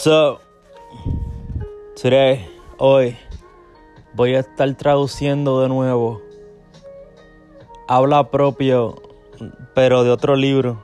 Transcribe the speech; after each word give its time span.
So, 0.00 0.38
today, 2.00 2.46
hoy, 2.78 3.16
voy 4.14 4.36
a 4.36 4.40
estar 4.40 4.72
traduciendo 4.76 5.60
de 5.60 5.68
nuevo 5.68 6.22
Habla 7.88 8.30
propio, 8.30 8.94
pero 9.74 10.04
de 10.04 10.10
otro 10.12 10.36
libro. 10.36 10.80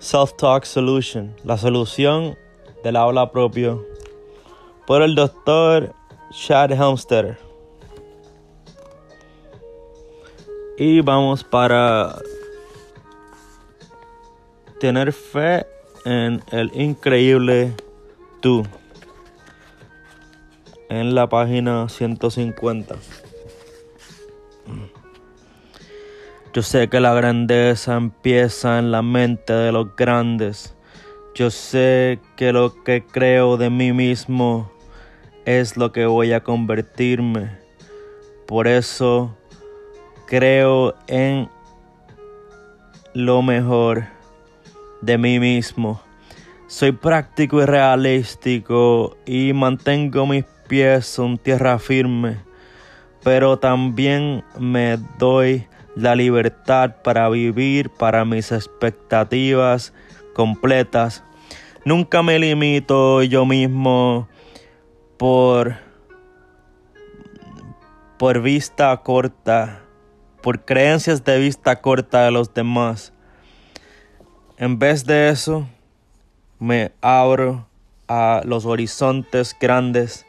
Self-Talk 0.00 0.64
Solution, 0.64 1.32
la 1.44 1.56
solución 1.58 2.36
del 2.82 2.96
habla 2.96 3.30
propio, 3.30 3.86
por 4.84 5.02
el 5.02 5.14
doctor 5.14 5.94
Chad 6.32 6.72
Helmstetter. 6.72 7.38
Y 10.76 11.02
vamos 11.02 11.44
para 11.44 12.16
tener 14.80 15.12
fe 15.12 15.64
en 16.04 16.42
el 16.50 16.72
increíble 16.74 17.76
tú. 18.40 18.64
En 20.88 21.14
la 21.14 21.28
página 21.28 21.88
150. 21.88 22.96
Yo 26.54 26.62
sé 26.62 26.88
que 26.88 26.98
la 27.00 27.14
grandeza 27.14 27.96
empieza 27.96 28.78
en 28.78 28.90
la 28.90 29.02
mente 29.02 29.52
de 29.52 29.70
los 29.70 29.94
grandes. 29.96 30.74
Yo 31.34 31.50
sé 31.50 32.20
que 32.36 32.52
lo 32.52 32.82
que 32.82 33.04
creo 33.04 33.56
de 33.56 33.70
mí 33.70 33.92
mismo 33.92 34.72
es 35.44 35.76
lo 35.76 35.92
que 35.92 36.06
voy 36.06 36.32
a 36.32 36.42
convertirme. 36.42 37.58
Por 38.46 38.66
eso 38.66 39.36
creo 40.26 40.94
en 41.06 41.48
lo 43.14 43.42
mejor 43.42 44.06
de 45.00 45.18
mí 45.18 45.38
mismo. 45.38 46.00
Soy 46.68 46.92
práctico 46.92 47.62
y 47.62 47.64
realístico 47.64 49.16
y 49.24 49.54
mantengo 49.54 50.26
mis 50.26 50.44
pies 50.68 51.18
en 51.18 51.38
tierra 51.38 51.78
firme, 51.78 52.36
pero 53.24 53.58
también 53.58 54.44
me 54.58 54.98
doy 55.18 55.66
la 55.96 56.14
libertad 56.14 56.96
para 57.02 57.26
vivir 57.30 57.88
para 57.88 58.26
mis 58.26 58.52
expectativas 58.52 59.94
completas. 60.34 61.24
Nunca 61.86 62.22
me 62.22 62.38
limito 62.38 63.22
yo 63.22 63.46
mismo 63.46 64.28
por 65.16 65.74
por 68.18 68.42
vista 68.42 68.94
corta, 68.98 69.80
por 70.42 70.66
creencias 70.66 71.24
de 71.24 71.38
vista 71.38 71.80
corta 71.80 72.26
de 72.26 72.30
los 72.30 72.52
demás. 72.52 73.14
En 74.58 74.78
vez 74.78 75.06
de 75.06 75.30
eso, 75.30 75.66
me 76.58 76.92
abro 77.00 77.66
a 78.08 78.42
los 78.44 78.66
horizontes 78.66 79.56
grandes 79.60 80.26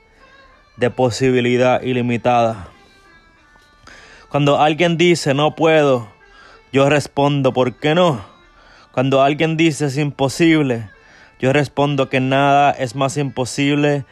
de 0.77 0.89
posibilidad 0.89 1.81
ilimitada. 1.81 2.69
Cuando 4.29 4.59
alguien 4.59 4.97
dice 4.97 5.33
no 5.33 5.55
puedo, 5.55 6.07
yo 6.71 6.89
respondo 6.89 7.53
¿por 7.53 7.73
qué 7.75 7.95
no? 7.95 8.23
Cuando 8.91 9.21
alguien 9.21 9.57
dice 9.57 9.85
es 9.85 9.97
imposible, 9.97 10.89
yo 11.39 11.53
respondo 11.53 12.09
que 12.09 12.19
nada 12.19 12.71
es 12.71 12.95
más 12.95 13.17
imposible 13.17 14.05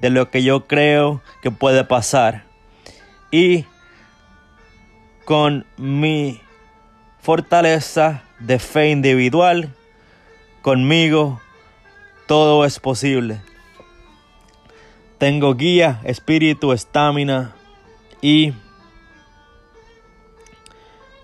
de 0.00 0.10
lo 0.10 0.30
que 0.30 0.42
yo 0.42 0.66
creo 0.66 1.22
que 1.42 1.50
puede 1.50 1.84
pasar. 1.84 2.44
Y 3.30 3.66
con 5.24 5.64
mi 5.76 6.40
fortaleza 7.20 8.22
de 8.40 8.58
fe 8.58 8.90
individual, 8.90 9.72
conmigo 10.60 11.40
todo 12.26 12.64
es 12.64 12.78
posible. 12.78 13.42
Tengo 15.18 15.54
guía, 15.54 16.00
espíritu, 16.04 16.72
estamina 16.72 17.54
y 18.20 18.52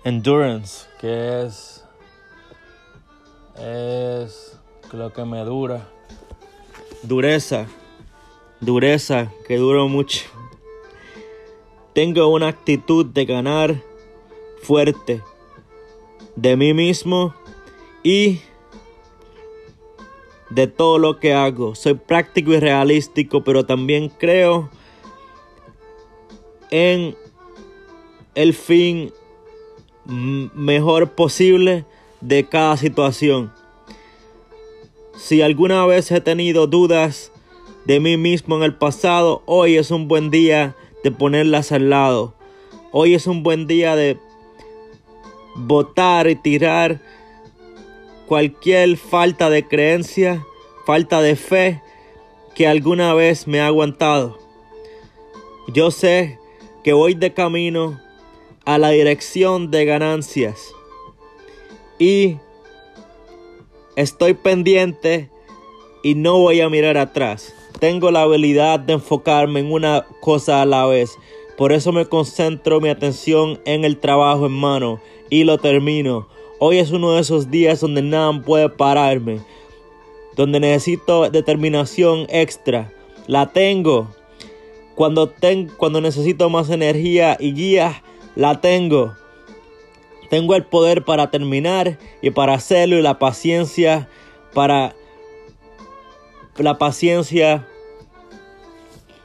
endurance, 0.03 0.87
que 0.99 1.43
es 1.45 1.79
es 3.59 4.57
lo 4.93 5.11
que 5.11 5.25
me 5.25 5.43
dura. 5.43 5.87
Dureza, 7.03 7.67
dureza, 8.59 9.31
que 9.47 9.57
duro 9.57 9.87
mucho. 9.87 10.25
Tengo 11.93 12.27
una 12.29 12.47
actitud 12.47 13.05
de 13.05 13.25
ganar 13.25 13.81
fuerte 14.63 15.21
de 16.35 16.55
mí 16.55 16.73
mismo 16.73 17.33
y 18.03 18.41
de 20.49 20.67
todo 20.67 20.97
lo 20.97 21.19
que 21.19 21.33
hago. 21.33 21.75
Soy 21.75 21.93
práctico 21.93 22.53
y 22.53 22.59
realístico, 22.59 23.43
pero 23.43 23.65
también 23.65 24.09
creo 24.09 24.69
en 26.71 27.15
el 28.35 28.53
fin 28.53 29.11
mejor 30.05 31.11
posible 31.11 31.85
de 32.21 32.45
cada 32.45 32.77
situación. 32.77 33.51
Si 35.15 35.41
alguna 35.41 35.85
vez 35.85 36.11
he 36.11 36.21
tenido 36.21 36.67
dudas 36.67 37.31
de 37.85 37.99
mí 37.99 38.17
mismo 38.17 38.55
en 38.55 38.63
el 38.63 38.75
pasado, 38.75 39.43
hoy 39.45 39.77
es 39.77 39.91
un 39.91 40.07
buen 40.07 40.31
día 40.31 40.75
de 41.03 41.11
ponerlas 41.11 41.71
al 41.71 41.89
lado. 41.89 42.33
Hoy 42.91 43.13
es 43.13 43.27
un 43.27 43.43
buen 43.43 43.67
día 43.67 43.95
de 43.95 44.17
votar 45.55 46.27
y 46.27 46.35
tirar 46.35 47.01
cualquier 48.29 48.95
falta 48.97 49.49
de 49.49 49.67
creencia, 49.67 50.45
falta 50.85 51.19
de 51.19 51.35
fe 51.35 51.81
que 52.53 52.67
alguna 52.67 53.15
vez 53.15 53.47
me 53.47 53.59
ha 53.59 53.65
aguantado. 53.65 54.37
Yo 55.73 55.89
sé 55.89 56.37
que 56.83 56.93
voy 56.93 57.15
de 57.15 57.33
camino 57.33 57.99
a 58.65 58.77
la 58.77 58.91
dirección 58.91 59.71
de 59.71 59.85
ganancias. 59.85 60.75
Y 61.97 62.37
estoy 63.95 64.35
pendiente 64.35 65.31
y 66.03 66.13
no 66.13 66.37
voy 66.37 66.61
a 66.61 66.69
mirar 66.69 66.99
atrás. 66.99 67.55
Tengo 67.79 68.11
la 68.11 68.21
habilidad 68.21 68.79
de 68.79 68.93
enfocarme 68.93 69.61
en 69.61 69.71
una 69.71 70.05
cosa 70.21 70.61
a 70.61 70.67
la 70.67 70.85
vez. 70.85 71.17
Por 71.57 71.71
eso 71.71 71.91
me 71.91 72.05
concentro 72.05 72.79
mi 72.79 72.89
atención 72.89 73.59
en 73.65 73.85
el 73.85 73.97
trabajo 73.97 74.45
en 74.45 74.51
mano 74.51 75.01
y 75.31 75.45
lo 75.45 75.57
termino. 75.57 76.27
Hoy 76.61 76.79
es 76.79 76.91
uno 76.91 77.13
de 77.13 77.21
esos 77.21 77.49
días 77.49 77.79
donde 77.79 78.01
nada 78.01 78.33
puede 78.41 78.67
pararme. 78.67 79.39
Donde 80.35 80.59
necesito 80.59 81.29
determinación 81.29 82.27
extra. 82.29 82.91
La 83.27 83.53
tengo. 83.53 84.09
Cuando, 84.95 85.33
cuando 85.77 86.01
necesito 86.01 86.49
más 86.49 86.69
energía 86.69 87.37
y 87.39 87.53
guía, 87.53 88.03
la 88.35 88.59
tengo. 88.59 89.15
Tengo 90.29 90.53
el 90.55 90.65
poder 90.65 91.05
para 91.05 91.31
terminar 91.31 91.97
y 92.21 92.31
para 92.31 92.55
hacerlo 92.55 92.97
y 92.97 93.01
la 93.01 93.19
paciencia 93.19 94.09
para 94.53 94.95
la 96.57 96.77
paciencia 96.77 97.65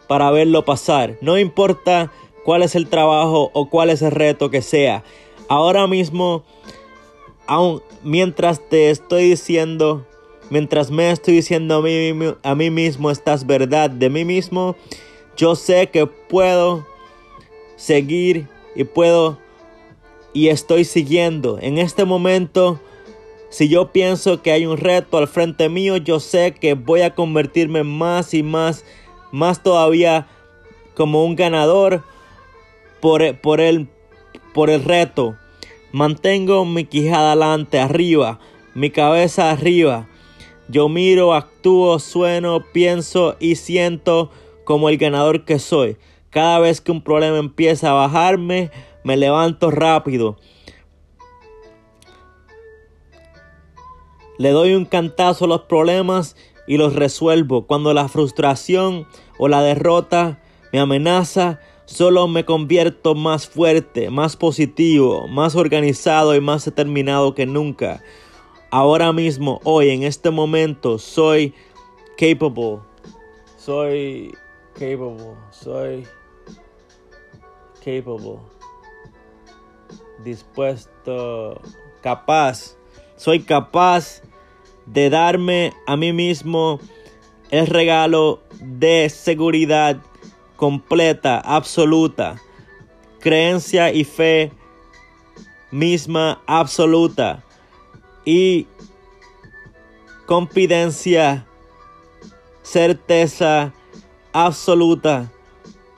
para 0.06 0.30
verlo 0.30 0.64
pasar. 0.64 1.16
No 1.20 1.36
importa 1.36 2.12
cuál 2.44 2.62
es 2.62 2.76
el 2.76 2.86
trabajo 2.86 3.50
o 3.54 3.68
cuál 3.68 3.90
es 3.90 4.02
el 4.02 4.12
reto 4.12 4.50
que 4.50 4.62
sea. 4.62 5.02
Ahora 5.48 5.86
mismo, 5.86 6.44
aun 7.46 7.82
mientras 8.02 8.60
te 8.68 8.90
estoy 8.90 9.30
diciendo, 9.30 10.06
mientras 10.50 10.90
me 10.90 11.10
estoy 11.10 11.34
diciendo 11.34 11.82
a 12.42 12.54
mí, 12.54 12.70
mismo 12.70 13.10
estas 13.10 13.46
verdad 13.46 13.90
de 13.90 14.10
mí 14.10 14.24
mismo, 14.24 14.76
yo 15.36 15.56
sé 15.56 15.88
que 15.88 16.06
puedo 16.06 16.86
seguir 17.76 18.48
y 18.74 18.84
puedo 18.84 19.38
y 20.32 20.48
estoy 20.48 20.84
siguiendo. 20.84 21.58
En 21.60 21.78
este 21.78 22.04
momento, 22.04 22.80
si 23.50 23.68
yo 23.68 23.92
pienso 23.92 24.42
que 24.42 24.52
hay 24.52 24.66
un 24.66 24.76
reto 24.76 25.18
al 25.18 25.28
frente 25.28 25.68
mío, 25.68 25.96
yo 25.96 26.20
sé 26.20 26.52
que 26.52 26.74
voy 26.74 27.02
a 27.02 27.14
convertirme 27.14 27.84
más 27.84 28.34
y 28.34 28.42
más, 28.42 28.84
más 29.32 29.62
todavía 29.62 30.26
como 30.94 31.24
un 31.24 31.36
ganador 31.36 32.02
por, 33.00 33.38
por, 33.38 33.60
el, 33.60 33.88
por 34.52 34.70
el 34.70 34.82
reto. 34.82 35.36
Mantengo 35.94 36.64
mi 36.64 36.86
quijada 36.86 37.30
adelante, 37.30 37.78
arriba, 37.78 38.40
mi 38.74 38.90
cabeza 38.90 39.52
arriba. 39.52 40.08
Yo 40.66 40.88
miro, 40.88 41.34
actúo, 41.34 42.00
sueno, 42.00 42.64
pienso 42.72 43.36
y 43.38 43.54
siento 43.54 44.28
como 44.64 44.88
el 44.88 44.98
ganador 44.98 45.44
que 45.44 45.60
soy. 45.60 45.96
Cada 46.30 46.58
vez 46.58 46.80
que 46.80 46.90
un 46.90 47.00
problema 47.00 47.38
empieza 47.38 47.90
a 47.90 47.92
bajarme, 47.92 48.72
me 49.04 49.16
levanto 49.16 49.70
rápido. 49.70 50.36
Le 54.36 54.50
doy 54.50 54.74
un 54.74 54.86
cantazo 54.86 55.44
a 55.44 55.48
los 55.48 55.60
problemas 55.60 56.34
y 56.66 56.76
los 56.76 56.96
resuelvo. 56.96 57.68
Cuando 57.68 57.94
la 57.94 58.08
frustración 58.08 59.06
o 59.38 59.46
la 59.46 59.62
derrota 59.62 60.40
me 60.72 60.80
amenaza, 60.80 61.60
solo 61.86 62.26
me 62.28 62.44
convierto 62.44 63.14
más 63.14 63.46
fuerte, 63.46 64.10
más 64.10 64.36
positivo, 64.36 65.28
más 65.28 65.54
organizado 65.54 66.34
y 66.34 66.40
más 66.40 66.64
determinado 66.64 67.34
que 67.34 67.46
nunca. 67.46 68.02
Ahora 68.70 69.12
mismo, 69.12 69.60
hoy, 69.64 69.90
en 69.90 70.02
este 70.02 70.30
momento, 70.30 70.98
soy 70.98 71.54
capable. 72.18 72.80
Soy 73.56 74.34
capable. 74.74 75.36
Soy 75.50 76.06
capable. 77.84 78.40
Dispuesto. 80.24 81.60
Capaz. 82.02 82.76
Soy 83.16 83.40
capaz 83.40 84.22
de 84.86 85.08
darme 85.08 85.72
a 85.86 85.96
mí 85.96 86.12
mismo 86.12 86.80
el 87.50 87.66
regalo 87.66 88.42
de 88.60 89.08
seguridad 89.08 90.00
completa, 90.56 91.38
absoluta, 91.38 92.40
creencia 93.20 93.92
y 93.92 94.04
fe 94.04 94.52
misma 95.70 96.40
absoluta 96.46 97.42
y 98.24 98.66
confidencia, 100.26 101.46
certeza 102.62 103.72
absoluta, 104.32 105.32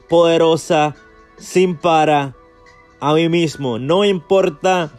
poderosa, 0.08 0.94
sin 1.36 1.76
para 1.76 2.34
a 3.00 3.14
mí 3.14 3.28
mismo. 3.28 3.78
No 3.78 4.04
importa 4.04 4.92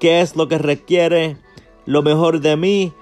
qué 0.00 0.20
es 0.20 0.36
lo 0.36 0.48
que 0.48 0.58
requiere, 0.58 1.36
lo 1.86 2.02
mejor 2.02 2.40
de 2.40 2.56
mí, 2.56 2.92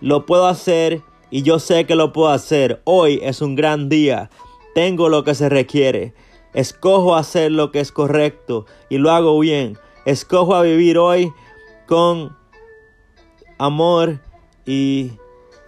lo 0.00 0.26
puedo 0.26 0.46
hacer 0.46 1.02
y 1.30 1.42
yo 1.42 1.58
sé 1.58 1.86
que 1.86 1.94
lo 1.94 2.12
puedo 2.12 2.28
hacer. 2.28 2.82
Hoy 2.84 3.20
es 3.22 3.40
un 3.40 3.54
gran 3.54 3.88
día. 3.88 4.30
Tengo 4.74 5.08
lo 5.08 5.24
que 5.24 5.34
se 5.34 5.48
requiere. 5.48 6.12
Escojo 6.52 7.16
hacer 7.16 7.52
lo 7.52 7.70
que 7.70 7.80
es 7.80 7.92
correcto 7.92 8.66
y 8.88 8.98
lo 8.98 9.10
hago 9.10 9.38
bien. 9.38 9.78
Escojo 10.04 10.54
a 10.54 10.62
vivir 10.62 10.98
hoy 10.98 11.32
con 11.86 12.36
amor 13.58 14.20
y 14.66 15.12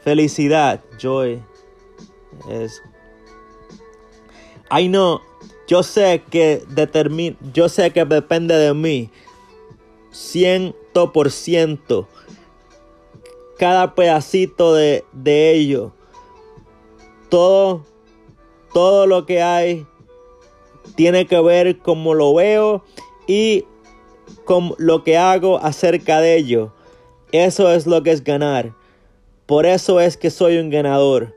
felicidad. 0.02 0.82
Joy 0.98 1.42
es. 2.50 2.82
I 4.70 4.88
know. 4.88 5.20
Yo 5.66 5.82
sé 5.82 6.22
que 6.30 6.62
determina, 6.68 7.36
yo 7.52 7.68
sé 7.68 7.90
que 7.90 8.04
depende 8.04 8.54
de 8.54 8.72
mí. 8.72 9.10
Ciento 10.10 11.12
por 11.12 11.30
ciento. 11.30 12.08
Cada 13.58 13.94
pedacito 13.94 14.74
de, 14.74 15.04
de 15.12 15.54
ello. 15.54 15.92
Todo, 17.28 17.84
todo 18.76 19.06
lo 19.06 19.24
que 19.24 19.40
hay 19.40 19.86
tiene 20.96 21.26
que 21.26 21.40
ver 21.40 21.78
como 21.78 22.12
lo 22.12 22.34
veo 22.34 22.84
y 23.26 23.64
con 24.44 24.74
lo 24.76 25.02
que 25.02 25.16
hago 25.16 25.56
acerca 25.56 26.20
de 26.20 26.36
ello. 26.36 26.74
Eso 27.32 27.72
es 27.72 27.86
lo 27.86 28.02
que 28.02 28.10
es 28.10 28.22
ganar. 28.22 28.74
Por 29.46 29.64
eso 29.64 29.98
es 29.98 30.18
que 30.18 30.28
soy 30.28 30.58
un 30.58 30.68
ganador. 30.68 31.34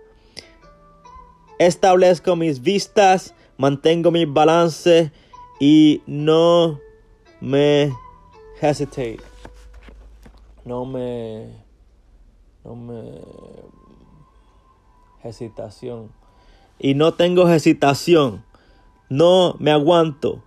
Establezco 1.59 2.36
mis 2.36 2.62
vistas, 2.62 3.33
mantengo 3.56 4.12
mi 4.12 4.25
balance 4.25 5.13
y 5.62 6.01
no 6.07 6.81
me 7.39 7.94
hesitate. 8.59 9.21
No 10.65 10.83
me 10.83 11.53
no 12.65 12.75
me 12.75 13.21
hesitación. 15.24 16.19
Y 16.80 16.94
no 16.94 17.14
tengo 17.14 17.50
hesitación. 17.50 18.44
No 19.10 19.56
me 19.60 19.72
aguanto. 19.72 20.42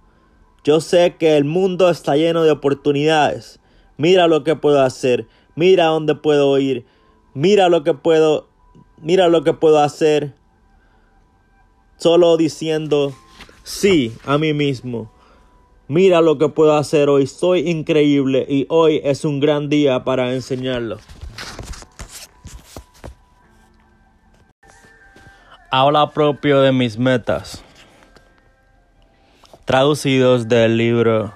Yo 0.65 0.81
sé 0.81 1.17
que 1.19 1.37
el 1.37 1.45
mundo 1.45 1.91
está 1.91 2.17
lleno 2.17 2.43
de 2.43 2.51
oportunidades. 2.51 3.61
Mira 3.97 4.29
lo 4.29 4.45
que 4.45 4.57
puedo 4.57 4.81
hacer. 4.81 5.27
Mira 5.55 5.87
dónde 5.87 6.15
puedo 6.15 6.59
ir. 6.59 6.87
Mira 7.35 7.69
lo 7.69 7.85
que 7.85 7.95
puedo. 7.95 8.49
Mira 9.01 9.29
lo 9.29 9.45
que 9.45 9.53
puedo 9.53 9.81
hacer. 9.81 10.35
Solo 11.97 12.37
diciendo 12.37 13.13
sí 13.63 14.13
a 14.25 14.39
mí 14.39 14.55
mismo. 14.55 15.13
Mira 15.89 16.21
lo 16.21 16.39
que 16.39 16.49
puedo 16.49 16.75
hacer 16.77 17.09
hoy. 17.09 17.27
Soy 17.27 17.69
increíble 17.69 18.47
y 18.49 18.67
hoy 18.69 19.01
es 19.05 19.25
un 19.25 19.41
gran 19.41 19.69
día 19.69 20.05
para 20.05 20.33
enseñarlo. 20.33 20.99
Habla 25.75 26.11
propio 26.11 26.61
de 26.61 26.71
mis 26.71 26.99
metas 26.99 27.65
traducidos 29.65 30.47
del 30.47 30.77
libro 30.77 31.33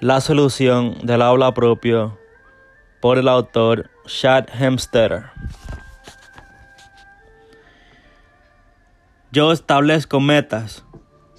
La 0.00 0.20
solución 0.20 0.98
del 1.06 1.22
aula 1.22 1.54
propio 1.54 2.18
por 3.00 3.18
el 3.18 3.28
autor 3.28 3.88
Chad 4.04 4.48
Hemstetter. 4.52 5.26
Yo 9.30 9.52
establezco 9.52 10.18
metas, 10.18 10.84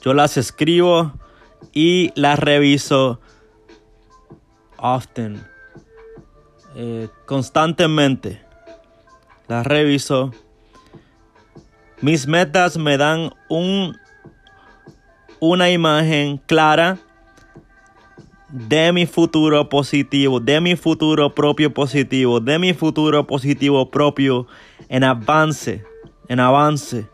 yo 0.02 0.14
las 0.14 0.38
escribo 0.38 1.12
y 1.74 2.14
las 2.16 2.40
reviso 2.40 3.20
often, 4.78 5.46
eh, 6.74 7.10
constantemente. 7.26 8.42
Las 9.50 9.68
reviso. 9.68 10.32
Mis 12.02 12.28
metas 12.28 12.78
me 12.78 12.98
dan 12.98 13.32
un 13.50 13.98
una 15.40 15.70
imagen 15.70 16.38
clara 16.38 16.98
de 18.50 18.94
mi 18.94 19.06
futuro 19.06 19.68
positivo, 19.68 20.40
de 20.40 20.62
mi 20.62 20.76
futuro 20.76 21.34
propio 21.34 21.74
positivo, 21.74 22.40
de 22.40 22.60
mi 22.60 22.74
futuro 22.74 23.26
positivo 23.26 23.90
propio 23.90 24.48
en 24.90 25.04
avance, 25.04 25.84
en 26.28 26.40
avance. 26.40 27.08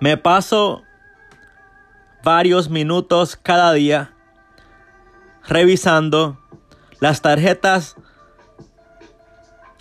Me 0.00 0.16
paso 0.16 0.82
varios 2.24 2.68
minutos 2.68 3.36
cada 3.36 3.72
día 3.72 4.12
revisando 5.46 6.38
las 7.00 7.22
tarjetas 7.22 7.96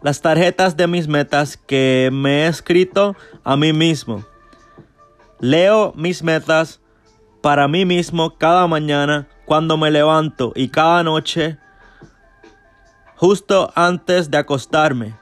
las 0.02 0.22
tarjetas 0.22 0.76
de 0.76 0.88
mis 0.88 1.08
metas 1.08 1.58
que 1.58 2.10
me 2.12 2.44
he 2.44 2.48
escrito 2.48 3.16
a 3.44 3.56
mí 3.56 3.74
mismo. 3.74 4.26
Leo 5.40 5.94
mis 5.96 6.24
metas 6.24 6.80
para 7.42 7.68
mí 7.68 7.86
mismo 7.86 8.38
cada 8.38 8.68
mañana 8.68 9.28
cuando 9.46 9.78
me 9.78 9.92
levanto 9.92 10.54
y 10.56 10.70
cada 10.70 11.04
noche 11.04 11.58
justo 13.16 13.72
antes 13.76 14.32
de 14.32 14.38
acostarme. 14.38 15.16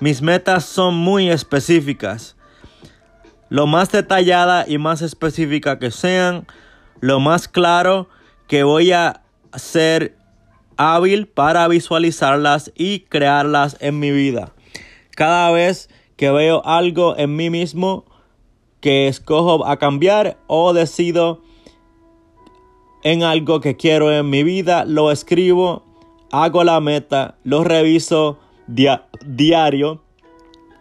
Mis 0.00 0.22
metas 0.22 0.64
son 0.64 0.94
muy 0.94 1.30
específicas. 1.30 2.36
Lo 3.48 3.66
más 3.66 3.90
detallada 3.90 4.64
y 4.66 4.78
más 4.78 5.02
específica 5.02 5.78
que 5.78 5.90
sean, 5.90 6.46
lo 7.00 7.20
más 7.20 7.48
claro 7.48 8.08
que 8.46 8.62
voy 8.62 8.92
a 8.92 9.22
ser 9.54 10.16
hábil 10.80 11.26
para 11.26 11.68
visualizarlas 11.68 12.72
y 12.74 13.00
crearlas 13.00 13.76
en 13.80 13.98
mi 13.98 14.10
vida. 14.10 14.54
Cada 15.14 15.50
vez 15.50 15.90
que 16.16 16.30
veo 16.30 16.64
algo 16.64 17.18
en 17.18 17.36
mí 17.36 17.50
mismo 17.50 18.06
que 18.80 19.06
escojo 19.06 19.66
a 19.66 19.76
cambiar 19.76 20.38
o 20.46 20.72
decido 20.72 21.42
en 23.02 23.22
algo 23.22 23.60
que 23.60 23.76
quiero 23.76 24.10
en 24.10 24.30
mi 24.30 24.42
vida, 24.42 24.86
lo 24.86 25.10
escribo, 25.10 25.84
hago 26.32 26.64
la 26.64 26.80
meta, 26.80 27.36
lo 27.44 27.62
reviso 27.62 28.38
diario, 28.66 30.00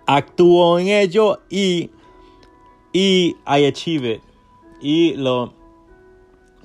actúo 0.08 0.80
en 0.80 0.88
ello 0.88 1.42
y, 1.50 1.90
y 2.94 3.36
I 3.46 3.66
achieve. 3.66 4.22
Y 4.82 5.16
lo, 5.16 5.54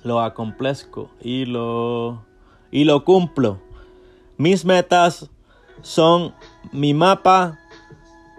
lo 0.05 0.21
acomplezco 0.21 1.11
y 1.21 1.47
lo 1.47 2.23
y 2.75 2.83
lo 2.83 3.05
cumplo. 3.05 3.61
Mis 4.37 4.65
metas 4.65 5.31
son 5.81 6.35
mi 6.73 6.93
mapa 6.93 7.61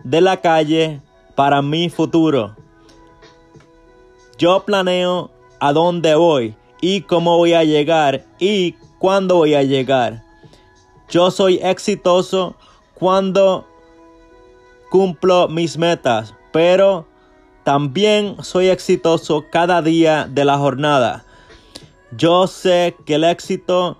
de 0.03 0.19
la 0.19 0.41
calle 0.41 0.99
para 1.35 1.61
mi 1.61 1.89
futuro. 1.89 2.53
Yo 4.37 4.65
planeo 4.65 5.31
a 5.61 5.71
dónde 5.71 6.15
voy 6.15 6.53
y 6.81 7.01
cómo 7.01 7.37
voy 7.37 7.53
a 7.53 7.63
llegar 7.63 8.25
y 8.37 8.73
cuándo 8.99 9.37
voy 9.37 9.53
a 9.53 9.63
llegar. 9.63 10.21
Yo 11.07 11.31
soy 11.31 11.61
exitoso 11.63 12.57
cuando 12.93 13.65
cumplo 14.89 15.47
mis 15.47 15.77
metas, 15.77 16.35
pero 16.51 17.07
también 17.63 18.35
soy 18.43 18.67
exitoso 18.67 19.45
cada 19.49 19.81
día 19.81 20.27
de 20.29 20.43
la 20.43 20.57
jornada. 20.57 21.23
Yo 22.11 22.47
sé 22.47 22.97
que 23.05 23.15
el 23.15 23.23
éxito 23.23 23.97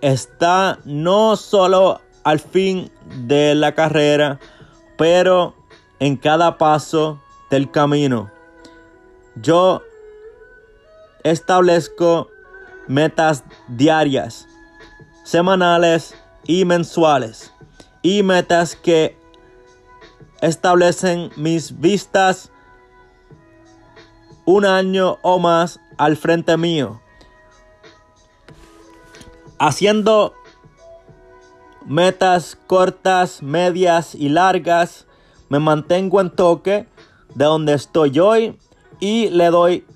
está 0.00 0.78
no 0.84 1.36
solo 1.36 2.00
al 2.24 2.40
fin 2.40 2.90
de 3.26 3.54
la 3.54 3.74
carrera, 3.74 4.38
pero 4.96 5.54
en 5.98 6.16
cada 6.16 6.58
paso 6.58 7.20
del 7.50 7.70
camino. 7.70 8.30
Yo 9.36 9.82
establezco 11.24 12.30
metas 12.86 13.44
diarias 13.68 14.46
semanales 15.24 16.14
y 16.44 16.64
mensuales 16.64 17.52
y 18.02 18.22
metas 18.22 18.76
que 18.76 19.16
establecen 20.40 21.30
mis 21.36 21.78
vistas 21.80 22.50
un 24.44 24.64
año 24.64 25.18
o 25.22 25.38
más 25.38 25.80
al 25.98 26.16
frente 26.16 26.56
mío. 26.56 27.00
Haciendo 29.58 30.34
metas 31.84 32.56
cortas, 32.66 33.42
medias 33.42 34.14
y 34.14 34.28
largas, 34.28 35.06
me 35.48 35.58
mantengo 35.58 36.20
en 36.20 36.30
toque 36.30 36.86
de 37.34 37.44
donde 37.44 37.74
estoy 37.74 38.18
hoy 38.20 38.58
y 39.00 39.30
le 39.30 39.46
doy 39.46 39.86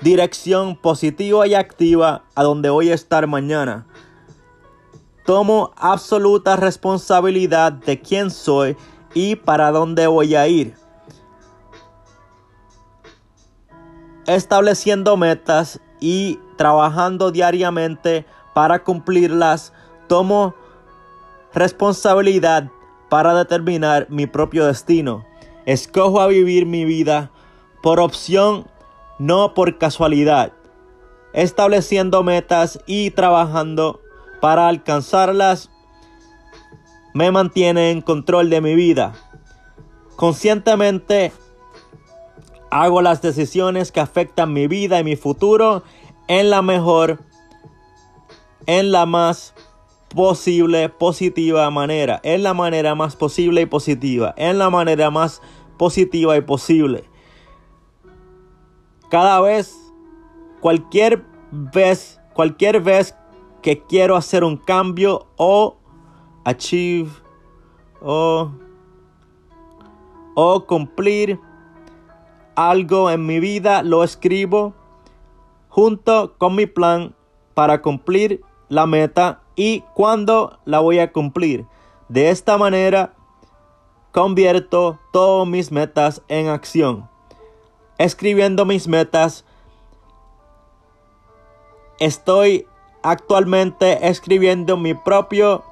dirección 0.00 0.76
positiva 0.76 1.46
y 1.46 1.54
activa 1.54 2.24
a 2.34 2.42
donde 2.42 2.70
voy 2.70 2.90
a 2.90 2.94
estar 2.94 3.26
mañana. 3.26 3.86
Tomo 5.26 5.72
absoluta 5.76 6.56
responsabilidad 6.56 7.72
de 7.72 8.00
quién 8.00 8.30
soy 8.30 8.76
y 9.14 9.36
para 9.36 9.70
dónde 9.70 10.06
voy 10.06 10.34
a 10.34 10.46
ir. 10.48 10.74
Estableciendo 14.26 15.16
metas 15.16 15.80
y 16.00 16.38
trabajando 16.56 17.30
diariamente 17.30 18.26
para 18.54 18.82
cumplirlas, 18.84 19.72
tomo 20.08 20.54
responsabilidad 21.54 22.70
para 23.08 23.34
determinar 23.34 24.06
mi 24.10 24.26
propio 24.26 24.66
destino. 24.66 25.24
Escojo 25.66 26.20
a 26.20 26.26
vivir 26.26 26.66
mi 26.66 26.84
vida 26.84 27.30
por 27.82 28.00
opción, 28.00 28.66
no 29.18 29.54
por 29.54 29.78
casualidad, 29.78 30.52
estableciendo 31.32 32.22
metas 32.22 32.80
y 32.86 33.10
trabajando 33.10 34.00
para 34.40 34.68
alcanzarlas. 34.68 35.70
Me 37.12 37.30
mantiene 37.30 37.90
en 37.90 38.00
control 38.00 38.50
de 38.50 38.60
mi 38.60 38.74
vida. 38.74 39.14
Conscientemente 40.16 41.32
hago 42.70 43.02
las 43.02 43.20
decisiones 43.20 43.90
que 43.92 44.00
afectan 44.00 44.52
mi 44.52 44.66
vida 44.66 45.00
y 45.00 45.04
mi 45.04 45.16
futuro 45.16 45.82
en 46.28 46.50
la 46.50 46.62
mejor, 46.62 47.18
en 48.70 48.92
la 48.92 49.04
más 49.04 49.52
posible, 50.14 50.88
positiva 50.90 51.68
manera. 51.70 52.20
En 52.22 52.44
la 52.44 52.54
manera 52.54 52.94
más 52.94 53.16
posible 53.16 53.62
y 53.62 53.66
positiva. 53.66 54.32
En 54.36 54.58
la 54.58 54.70
manera 54.70 55.10
más 55.10 55.42
positiva 55.76 56.36
y 56.36 56.40
posible. 56.40 57.02
Cada 59.10 59.40
vez, 59.40 59.76
cualquier 60.60 61.24
vez, 61.50 62.20
cualquier 62.32 62.80
vez 62.80 63.16
que 63.60 63.82
quiero 63.82 64.14
hacer 64.14 64.44
un 64.44 64.56
cambio 64.56 65.26
o 65.36 65.76
achieve 66.44 67.10
o, 68.00 68.52
o 70.36 70.66
cumplir 70.66 71.40
algo 72.54 73.10
en 73.10 73.26
mi 73.26 73.40
vida, 73.40 73.82
lo 73.82 74.04
escribo 74.04 74.74
junto 75.68 76.36
con 76.38 76.54
mi 76.54 76.66
plan 76.66 77.16
para 77.54 77.82
cumplir 77.82 78.44
la 78.70 78.86
meta 78.86 79.42
y 79.56 79.82
cuándo 79.94 80.58
la 80.64 80.80
voy 80.80 81.00
a 81.00 81.12
cumplir. 81.12 81.66
De 82.08 82.30
esta 82.30 82.56
manera 82.56 83.12
convierto 84.12 84.98
todas 85.12 85.46
mis 85.46 85.70
metas 85.70 86.22
en 86.28 86.48
acción. 86.48 87.10
Escribiendo 87.98 88.64
mis 88.64 88.88
metas, 88.88 89.44
estoy 91.98 92.66
actualmente 93.02 94.08
escribiendo 94.08 94.76
mi 94.76 94.94
propio 94.94 95.64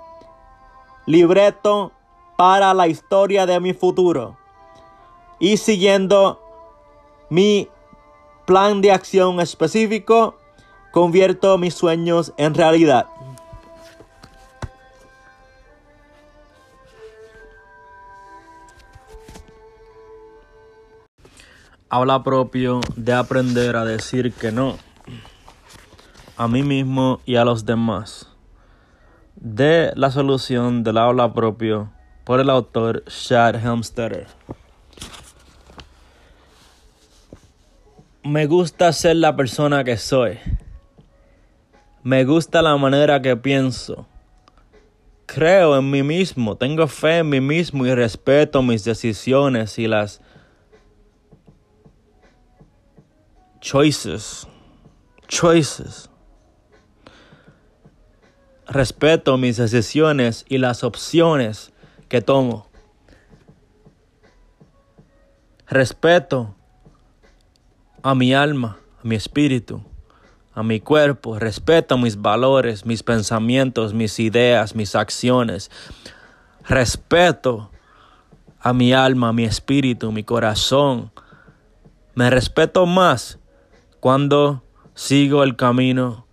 libreto 1.07 1.93
para 2.37 2.75
la 2.75 2.89
historia 2.89 3.47
de 3.47 3.61
mi 3.61 3.75
futuro 3.75 4.37
y 5.39 5.57
siguiendo 5.57 6.41
mi 7.31 7.69
plan 8.45 8.81
de 8.81 8.91
acción 8.91 9.41
específico, 9.41 10.35
convierto 10.91 11.57
mis 11.59 11.75
sueños 11.75 12.33
en 12.37 12.55
realidad. 12.55 13.07
habla 21.91 22.23
propio 22.23 22.81
de 22.97 23.15
aprender 23.15 23.77
a 23.77 23.85
decir 23.85 24.33
que 24.33 24.53
no 24.53 24.77
a 26.37 26.47
mí 26.47 26.63
mismo 26.63 27.21
y 27.27 27.37
a 27.37 27.45
los 27.45 27.65
demás. 27.65 28.29
De 29.35 29.93
la 29.97 30.11
solución 30.11 30.85
del 30.85 30.99
habla 30.99 31.33
propio 31.33 31.91
por 32.25 32.41
el 32.41 32.51
autor 32.51 33.05
Shad 33.07 33.57
Helmstetter. 33.57 34.27
Me 38.23 38.47
gusta 38.47 38.93
ser 38.93 39.17
la 39.17 39.35
persona 39.35 39.83
que 39.83 39.97
soy. 39.97 40.39
Me 42.03 42.25
gusta 42.25 42.63
la 42.63 42.77
manera 42.77 43.21
que 43.21 43.37
pienso. 43.37 44.07
Creo 45.27 45.77
en 45.77 45.91
mí 45.91 46.03
mismo, 46.03 46.57
tengo 46.57 46.87
fe 46.87 47.19
en 47.19 47.29
mí 47.29 47.41
mismo 47.41 47.85
y 47.85 47.95
respeto 47.95 48.63
mis 48.63 48.85
decisiones 48.85 49.79
y 49.79 49.87
las 49.87 50.23
choices. 53.61 54.47
Choices. 55.27 56.09
Respeto 58.67 59.37
mis 59.37 59.57
decisiones 59.57 60.45
y 60.49 60.59
las 60.59 60.85
opciones 60.85 61.73
que 62.09 62.23
tomo. 62.23 62.69
Respeto 65.67 66.55
a 68.03 68.15
mi 68.15 68.33
alma, 68.33 68.79
a 69.03 69.07
mi 69.07 69.17
espíritu, 69.17 69.83
a 70.59 70.65
mi 70.65 70.81
cuerpo. 70.81 71.39
Respeto 71.39 71.97
mis 71.99 72.21
valores, 72.21 72.85
mis 72.85 73.05
pensamientos, 73.05 73.95
mis 73.95 74.19
ideas, 74.19 74.75
mis 74.75 74.97
acciones. 74.97 75.71
Respeto 76.67 77.71
a 78.59 78.73
mi 78.73 78.93
alma, 78.93 79.29
a 79.29 79.33
mi 79.33 79.45
espíritu, 79.45 80.11
mi 80.11 80.25
corazón. 80.25 81.13
Me 82.17 82.29
respeto 82.29 82.87
más 82.87 83.39
cuando 84.01 84.65
sigo 84.95 85.45
el 85.45 85.55
camino 85.55 86.27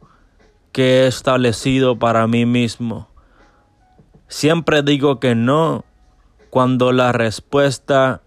que 0.71 1.03
he 1.03 1.07
establecido 1.07 1.99
para 1.99 2.25
mí 2.25 2.47
mismo. 2.47 3.07
Siempre 4.27 4.81
digo 4.81 5.19
que 5.19 5.35
no 5.35 5.85
cuando 6.49 6.91
la 6.91 7.11
respuesta 7.11 8.23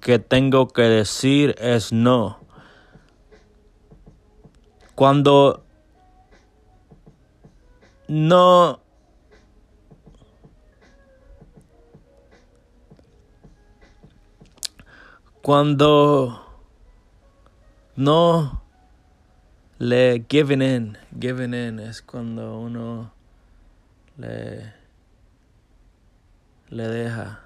que 0.00 0.20
tengo 0.20 0.68
que 0.68 0.82
decir 0.82 1.56
es 1.58 1.92
no. 1.92 2.38
Cuando 4.98 5.64
no 8.08 8.80
cuando 15.40 16.44
no 17.94 18.60
le 19.78 20.26
giving 20.28 20.62
in. 20.62 20.98
Giving 21.16 21.54
in 21.54 21.78
es 21.78 22.02
cuando 22.02 22.58
uno 22.58 23.12
le, 24.16 24.74
le 26.70 26.88
deja. 26.88 27.40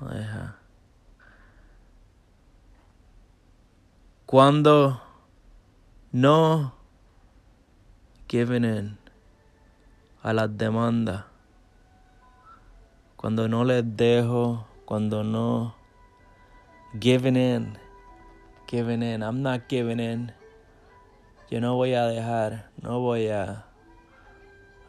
deja. 0.00 0.56
Cuando 4.26 5.03
no 6.14 6.72
giving 8.28 8.64
in 8.64 8.96
a 10.22 10.32
las 10.32 10.56
demandas. 10.56 11.24
Cuando 13.16 13.48
no 13.48 13.64
les 13.64 13.84
dejo, 13.84 14.64
cuando 14.86 15.24
no 15.24 15.74
giving 16.98 17.36
in 17.36 17.78
giving 18.74 19.02
in. 19.02 19.22
I'm 19.22 19.42
not 19.42 19.68
giving 19.68 20.00
in. 20.00 20.32
Yo 21.48 21.60
no 21.60 21.76
voy 21.76 21.94
a 21.94 22.08
dejar. 22.08 22.64
No 22.82 23.00
voy 23.00 23.28
a. 23.28 23.64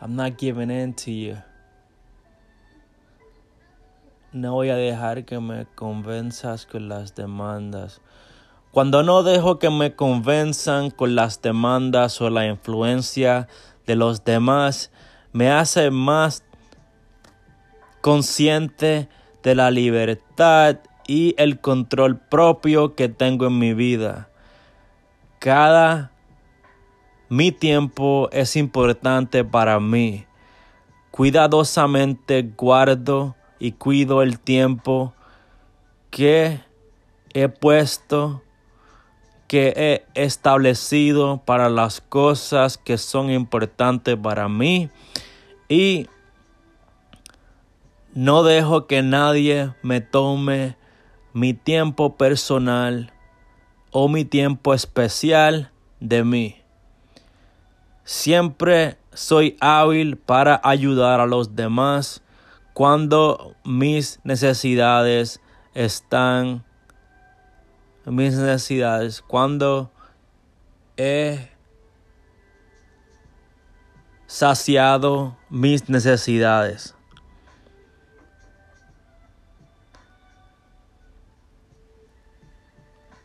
I'm 0.01 0.15
not 0.15 0.37
giving 0.37 0.71
in 0.71 0.93
to 0.95 1.11
you. 1.11 1.37
No 4.33 4.53
voy 4.53 4.69
a 4.69 4.75
dejar 4.75 5.25
que 5.25 5.39
me 5.39 5.67
convenzas 5.75 6.65
con 6.65 6.89
las 6.89 7.13
demandas. 7.13 8.01
Cuando 8.75 9.03
no 9.03 9.23
dejo 9.23 9.57
que 9.57 9.69
me 9.69 9.95
convenzan 9.95 10.91
con 10.91 11.15
las 11.15 11.41
demandas 11.41 12.19
o 12.19 12.29
la 12.29 12.45
influencia 12.45 13.47
de 13.87 13.95
los 13.95 14.25
demás, 14.25 14.91
me 15.31 15.49
hace 15.49 15.91
más 15.91 16.43
consciente 18.01 19.07
de 19.43 19.55
la 19.55 19.71
libertad 19.71 20.79
y 21.07 21.35
el 21.37 21.61
control 21.61 22.19
propio 22.19 22.95
que 22.95 23.07
tengo 23.07 23.47
en 23.47 23.59
mi 23.59 23.73
vida. 23.73 24.27
Cada 25.39 26.11
Mi 27.29 27.53
tiempo 27.53 28.27
es 28.33 28.57
importante 28.57 29.45
para 29.45 29.79
mí. 29.79 30.25
Cuidadosamente 31.11 32.51
guardo 32.57 33.37
y 33.57 33.71
cuido 33.71 34.21
el 34.21 34.37
tiempo 34.37 35.13
que 36.09 36.59
he 37.33 37.47
puesto, 37.47 38.41
que 39.55 40.03
he 40.15 40.21
establecido 40.21 41.41
para 41.45 41.69
las 41.69 42.01
cosas 42.01 42.77
que 42.77 42.97
son 42.97 43.31
importantes 43.31 44.17
para 44.17 44.49
mí 44.49 44.89
y 45.69 46.09
no 48.13 48.43
dejo 48.43 48.85
que 48.85 49.01
nadie 49.01 49.73
me 49.81 50.01
tome 50.01 50.75
mi 51.31 51.53
tiempo 51.53 52.17
personal 52.17 53.13
o 53.91 54.09
mi 54.09 54.25
tiempo 54.25 54.73
especial 54.73 55.71
de 56.01 56.25
mí. 56.25 56.57
Siempre 58.03 58.97
soy 59.13 59.55
hábil 59.61 60.17
para 60.17 60.59
ayudar 60.65 61.21
a 61.21 61.27
los 61.27 61.55
demás 61.55 62.21
cuando 62.73 63.55
mis 63.63 64.19
necesidades 64.25 65.39
están 65.73 66.64
mis 68.05 68.35
necesidades 68.35 69.21
cuando 69.21 69.91
he 70.97 71.49
saciado 74.27 75.37
mis 75.49 75.89
necesidades. 75.89 76.93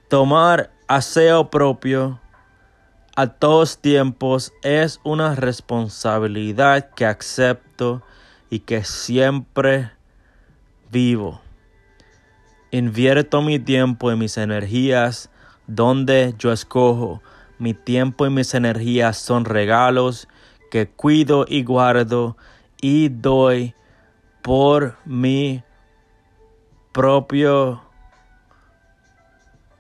Tomar 0.08 0.70
aseo 0.88 1.50
propio 1.50 2.20
a 3.14 3.26
todos 3.28 3.78
tiempos 3.78 4.52
es 4.62 4.98
una 5.04 5.34
responsabilidad 5.34 6.90
que 6.94 7.06
acepto 7.06 8.02
y 8.50 8.60
que 8.60 8.82
siempre 8.82 9.92
vivo. 10.90 11.40
Invierto 12.72 13.42
mi 13.42 13.58
tiempo 13.58 14.12
y 14.12 14.16
mis 14.16 14.36
energías 14.36 15.28
donde 15.66 16.34
yo 16.38 16.52
escojo. 16.52 17.20
Mi 17.58 17.74
tiempo 17.74 18.26
y 18.26 18.30
mis 18.30 18.54
energías 18.54 19.18
son 19.18 19.44
regalos 19.44 20.28
que 20.70 20.88
cuido 20.88 21.46
y 21.48 21.64
guardo 21.64 22.36
y 22.80 23.08
doy 23.08 23.74
por 24.42 24.96
mi 25.04 25.64
propia 26.92 27.80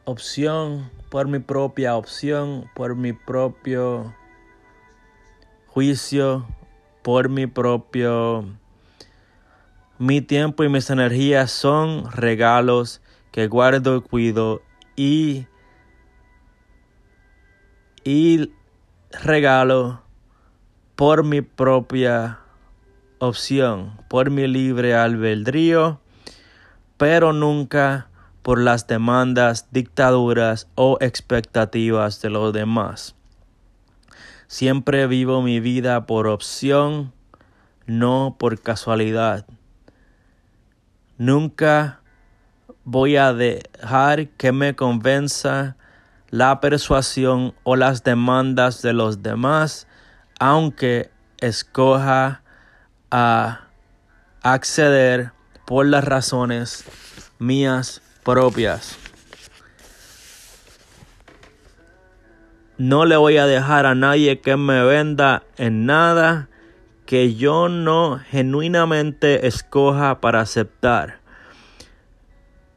opción, 0.04 0.90
por 1.10 1.28
mi 1.28 1.38
propia 1.38 1.96
opción, 1.96 2.68
por 2.74 2.96
mi 2.96 3.12
propio 3.12 4.12
juicio, 5.68 6.44
por 7.02 7.28
mi 7.28 7.46
propio 7.46 8.44
mi 10.00 10.22
tiempo 10.22 10.64
y 10.64 10.70
mis 10.70 10.88
energías 10.88 11.50
son 11.50 12.10
regalos 12.10 13.02
que 13.32 13.48
guardo 13.48 13.96
y 13.96 14.00
cuido 14.00 14.62
y, 14.96 15.46
y 18.02 18.50
regalo 19.10 20.00
por 20.96 21.22
mi 21.22 21.42
propia 21.42 22.38
opción, 23.18 24.00
por 24.08 24.30
mi 24.30 24.48
libre 24.48 24.94
albedrío, 24.94 26.00
pero 26.96 27.34
nunca 27.34 28.08
por 28.40 28.58
las 28.58 28.86
demandas, 28.86 29.68
dictaduras 29.70 30.66
o 30.76 30.96
expectativas 31.02 32.22
de 32.22 32.30
los 32.30 32.54
demás. 32.54 33.16
Siempre 34.46 35.06
vivo 35.06 35.42
mi 35.42 35.60
vida 35.60 36.06
por 36.06 36.26
opción, 36.26 37.12
no 37.84 38.36
por 38.38 38.62
casualidad. 38.62 39.44
Nunca 41.20 42.00
voy 42.84 43.18
a 43.18 43.34
dejar 43.34 44.28
que 44.28 44.52
me 44.52 44.74
convenza 44.74 45.76
la 46.30 46.60
persuasión 46.60 47.52
o 47.62 47.76
las 47.76 48.04
demandas 48.04 48.80
de 48.80 48.94
los 48.94 49.22
demás, 49.22 49.86
aunque 50.38 51.10
escoja 51.36 52.40
a 53.10 53.66
acceder 54.42 55.32
por 55.66 55.84
las 55.84 56.04
razones 56.04 56.86
mías 57.38 58.00
propias. 58.24 58.96
No 62.78 63.04
le 63.04 63.18
voy 63.18 63.36
a 63.36 63.44
dejar 63.44 63.84
a 63.84 63.94
nadie 63.94 64.40
que 64.40 64.56
me 64.56 64.82
venda 64.84 65.42
en 65.58 65.84
nada 65.84 66.48
que 67.10 67.34
yo 67.34 67.68
no 67.68 68.20
genuinamente 68.20 69.48
escoja 69.48 70.20
para 70.20 70.42
aceptar. 70.42 71.18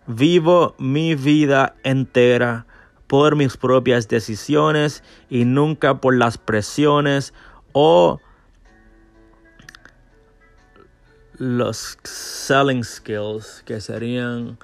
Vivo 0.07 0.73
mi 0.79 1.13
vida 1.13 1.75
entera 1.83 2.65
por 3.05 3.35
mis 3.35 3.57
propias 3.57 4.07
decisiones 4.07 5.03
y 5.29 5.45
nunca 5.45 6.01
por 6.01 6.17
las 6.17 6.39
presiones 6.39 7.31
o 7.73 8.19
los 11.37 11.99
selling 12.03 12.83
skills 12.83 13.61
que 13.67 13.79
serían 13.81 14.57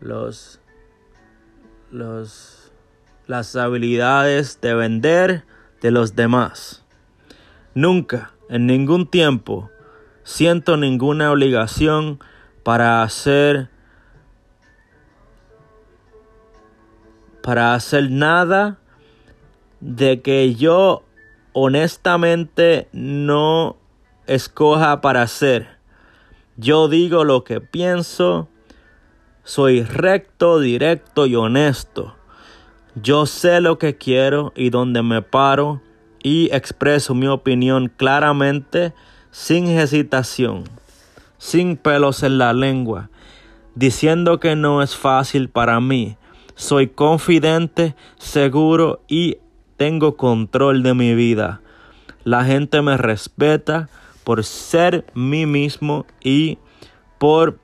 los, 0.00 0.58
los 1.92 2.72
las 3.28 3.54
habilidades 3.54 4.60
de 4.60 4.74
vender 4.74 5.44
de 5.80 5.92
los 5.92 6.16
demás. 6.16 6.84
Nunca 7.76 8.33
en 8.48 8.66
ningún 8.66 9.06
tiempo 9.06 9.70
siento 10.24 10.76
ninguna 10.76 11.30
obligación 11.30 12.18
para 12.62 13.02
hacer 13.02 13.68
para 17.42 17.74
hacer 17.74 18.10
nada 18.10 18.78
de 19.80 20.22
que 20.22 20.54
yo 20.54 21.04
honestamente 21.52 22.88
no 22.92 23.76
escoja 24.26 25.02
para 25.02 25.20
hacer. 25.20 25.68
Yo 26.56 26.88
digo 26.88 27.24
lo 27.24 27.44
que 27.44 27.60
pienso, 27.60 28.48
soy 29.42 29.82
recto, 29.82 30.58
directo 30.58 31.26
y 31.26 31.36
honesto. 31.36 32.16
Yo 32.94 33.26
sé 33.26 33.60
lo 33.60 33.78
que 33.78 33.98
quiero 33.98 34.54
y 34.56 34.70
dónde 34.70 35.02
me 35.02 35.20
paro 35.20 35.82
y 36.24 36.48
expreso 36.52 37.14
mi 37.14 37.28
opinión 37.28 37.92
claramente, 37.94 38.94
sin 39.30 39.68
hesitación, 39.68 40.64
sin 41.36 41.76
pelos 41.76 42.22
en 42.22 42.38
la 42.38 42.54
lengua, 42.54 43.10
diciendo 43.74 44.40
que 44.40 44.56
no 44.56 44.82
es 44.82 44.96
fácil 44.96 45.50
para 45.50 45.78
mí. 45.80 46.16
Soy 46.54 46.88
confidente, 46.88 47.94
seguro 48.16 49.02
y 49.06 49.36
tengo 49.76 50.16
control 50.16 50.82
de 50.82 50.94
mi 50.94 51.14
vida. 51.14 51.60
La 52.24 52.44
gente 52.44 52.80
me 52.80 52.96
respeta 52.96 53.90
por 54.24 54.44
ser 54.44 55.04
mí 55.14 55.44
mismo 55.44 56.06
y 56.22 56.58
por 57.18 57.60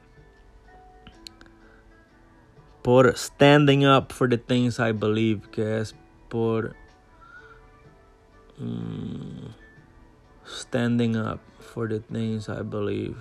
por 2.82 3.16
standing 3.16 3.86
up 3.86 4.12
for 4.12 4.28
the 4.28 4.38
things 4.38 4.78
I 4.78 4.92
believe, 4.92 5.42
que 5.50 5.78
es 5.78 5.94
por 6.28 6.74
Mm, 8.60 9.56
standing 10.44 11.16
up 11.16 11.40
for 11.60 11.88
the 11.88 12.00
things 12.00 12.50
I 12.50 12.60
believe. 12.60 13.16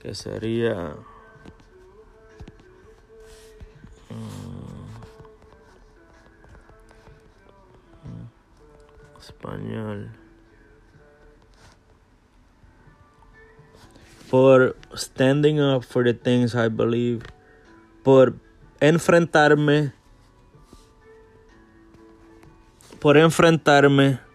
Que 0.00 0.14
sería. 0.16 0.96
Español. 9.20 10.08
Por 14.30 14.74
standing 14.94 15.60
up 15.60 15.84
for 15.84 16.02
the 16.02 16.14
things 16.14 16.54
I 16.54 16.68
believe. 16.68 17.28
Por 18.02 18.40
enfrentarme. 18.80 19.92
Por 23.00 23.18
enfrentarme 23.18 24.29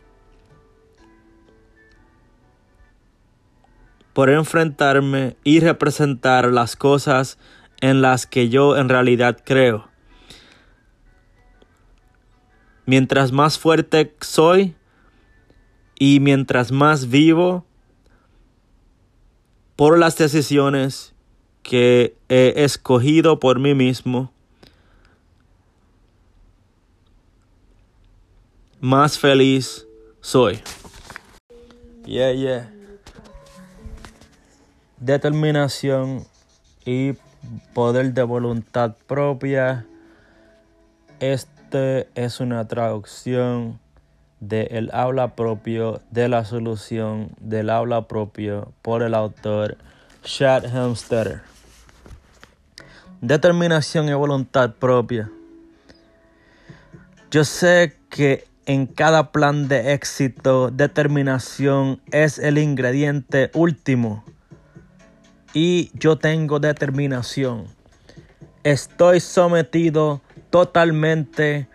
por 4.16 4.30
enfrentarme 4.30 5.36
y 5.44 5.60
representar 5.60 6.50
las 6.50 6.78
cosas 6.78 7.38
en 7.82 8.02
las 8.02 8.26
que 8.26 8.48
yo 8.48 8.78
en 8.78 8.88
realidad 8.88 9.38
creo. 9.44 9.90
Mientras 12.86 13.34
más 13.34 13.60
fuerte 13.60 14.16
soy 14.22 14.74
y 16.00 16.22
mientras 16.22 16.72
más 16.72 17.10
vivo 17.10 17.66
por 19.76 20.00
las 20.00 20.18
decisiones 20.18 21.14
que 21.62 22.16
he 22.30 22.54
escogido 22.64 23.42
por 23.42 23.60
mí 23.60 23.76
mismo, 23.76 24.32
más 28.80 29.20
feliz 29.20 29.86
soy. 30.22 30.62
Yeah, 32.06 32.32
yeah. 32.32 32.75
Determinación 35.06 36.26
y 36.84 37.14
poder 37.76 38.16
de 38.16 38.24
voluntad 38.24 38.96
propia. 39.06 39.86
Este 41.20 42.10
es 42.16 42.40
una 42.40 42.68
traducción 42.68 43.80
del 44.40 44.90
habla 44.94 45.36
propio 45.36 46.02
de 46.10 46.28
la 46.28 46.44
solución 46.44 47.30
del 47.40 47.70
habla 47.70 48.08
propio 48.08 48.74
por 48.82 49.04
el 49.04 49.14
autor 49.14 49.78
Chad 50.24 50.66
Helmstetter. 50.66 51.42
Determinación 53.22 54.10
y 54.10 54.14
voluntad 54.14 54.74
propia. 54.74 55.30
Yo 57.30 57.44
sé 57.44 57.96
que 58.10 58.48
en 58.66 58.88
cada 58.88 59.32
plan 59.32 59.68
de 59.68 59.94
éxito, 59.94 60.72
determinación 60.72 62.02
es 62.12 62.40
el 62.40 62.58
ingrediente 62.58 63.52
último. 63.54 64.24
Y 65.56 65.90
yo 65.94 66.18
tengo 66.18 66.60
determinación. 66.60 67.68
Estoy 68.66 69.22
sometido 69.22 70.22
totalmente 70.50 71.70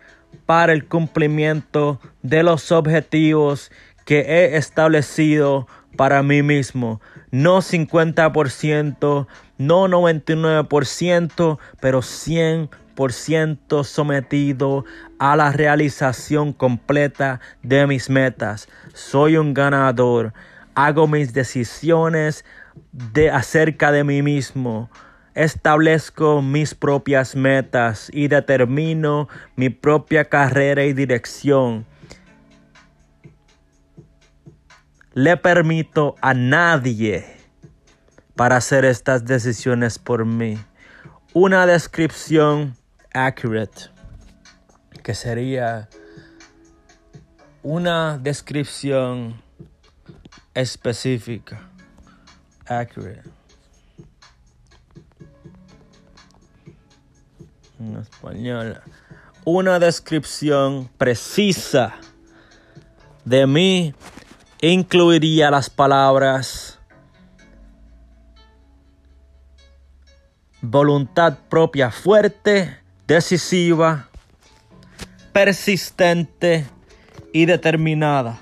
para 0.45 0.71
el 0.71 0.87
cumplimiento 0.87 1.99
de 2.21 2.43
los 2.43 2.71
objetivos 2.71 3.71
que 4.05 4.19
he 4.19 4.55
establecido 4.55 5.67
para 5.97 6.21
mí 6.21 6.43
mismo. 6.43 7.01
No 7.31 7.63
50%, 7.63 9.27
no 9.57 9.87
99%, 9.87 11.57
pero 11.79 12.01
100% 12.01 13.83
sometido 13.83 14.85
a 15.17 15.35
la 15.35 15.51
realización 15.51 16.53
completa 16.53 17.41
de 17.63 17.87
mis 17.87 18.11
metas. 18.11 18.69
Soy 18.93 19.37
un 19.37 19.55
ganador. 19.55 20.33
Hago 20.75 21.07
mis 21.07 21.33
decisiones 21.33 22.45
de 22.91 23.29
acerca 23.29 23.91
de 23.91 24.03
mí 24.03 24.21
mismo. 24.21 24.89
Establezco 25.33 26.41
mis 26.41 26.75
propias 26.75 27.35
metas 27.35 28.09
y 28.13 28.27
determino 28.27 29.29
mi 29.55 29.69
propia 29.69 30.25
carrera 30.25 30.83
y 30.83 30.93
dirección. 30.93 31.85
Le 35.13 35.37
permito 35.37 36.15
a 36.21 36.33
nadie 36.33 37.25
para 38.35 38.57
hacer 38.57 38.85
estas 38.85 39.25
decisiones 39.25 39.99
por 39.99 40.25
mí. 40.25 40.57
Una 41.33 41.65
descripción 41.65 42.75
accurate, 43.13 43.89
que 45.03 45.13
sería 45.13 45.89
una 47.63 48.17
descripción 48.17 49.41
específica, 50.53 51.70
accurate. 52.79 53.23
En 57.79 57.97
español, 57.97 58.81
una 59.43 59.79
descripción 59.79 60.89
precisa 60.97 61.95
de 63.25 63.47
mí 63.47 63.93
incluiría 64.61 65.49
las 65.49 65.69
palabras 65.69 66.79
voluntad 70.61 71.39
propia 71.49 71.89
fuerte, 71.89 72.77
decisiva, 73.07 74.09
persistente 75.33 76.65
y 77.33 77.45
determinada. 77.45 78.39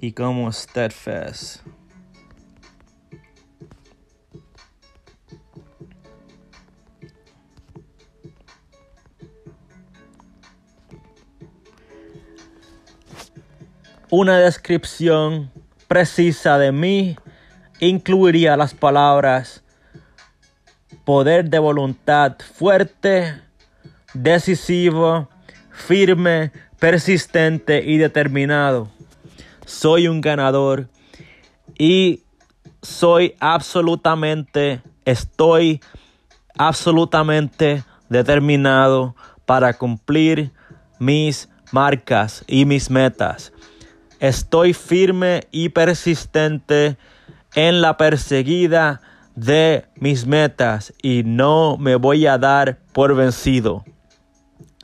Y 0.00 0.12
como 0.12 0.50
steadfast. 0.52 1.60
Una 14.10 14.38
descripción 14.38 15.50
precisa 15.88 16.58
de 16.58 16.70
mí 16.70 17.16
incluiría 17.80 18.56
las 18.56 18.72
palabras 18.72 19.64
poder 21.04 21.50
de 21.50 21.58
voluntad 21.58 22.36
fuerte, 22.54 23.42
decisivo, 24.14 25.28
firme, 25.72 26.52
persistente 26.78 27.82
y 27.84 27.98
determinado. 27.98 28.88
Soy 29.64 30.06
un 30.06 30.20
ganador 30.20 30.88
y 31.76 32.22
soy 32.82 33.34
absolutamente, 33.40 34.82
estoy 35.04 35.80
absolutamente 36.56 37.82
determinado 38.08 39.16
para 39.46 39.74
cumplir 39.74 40.52
mis 41.00 41.48
marcas 41.72 42.44
y 42.46 42.66
mis 42.66 42.88
metas. 42.88 43.52
Estoy 44.20 44.72
firme 44.72 45.46
y 45.50 45.68
persistente 45.68 46.96
en 47.54 47.80
la 47.80 47.96
perseguida 47.96 49.00
de 49.34 49.84
mis 49.96 50.26
metas 50.26 50.94
y 51.02 51.22
no 51.24 51.76
me 51.78 51.96
voy 51.96 52.26
a 52.26 52.38
dar 52.38 52.78
por 52.92 53.14
vencido. 53.14 53.84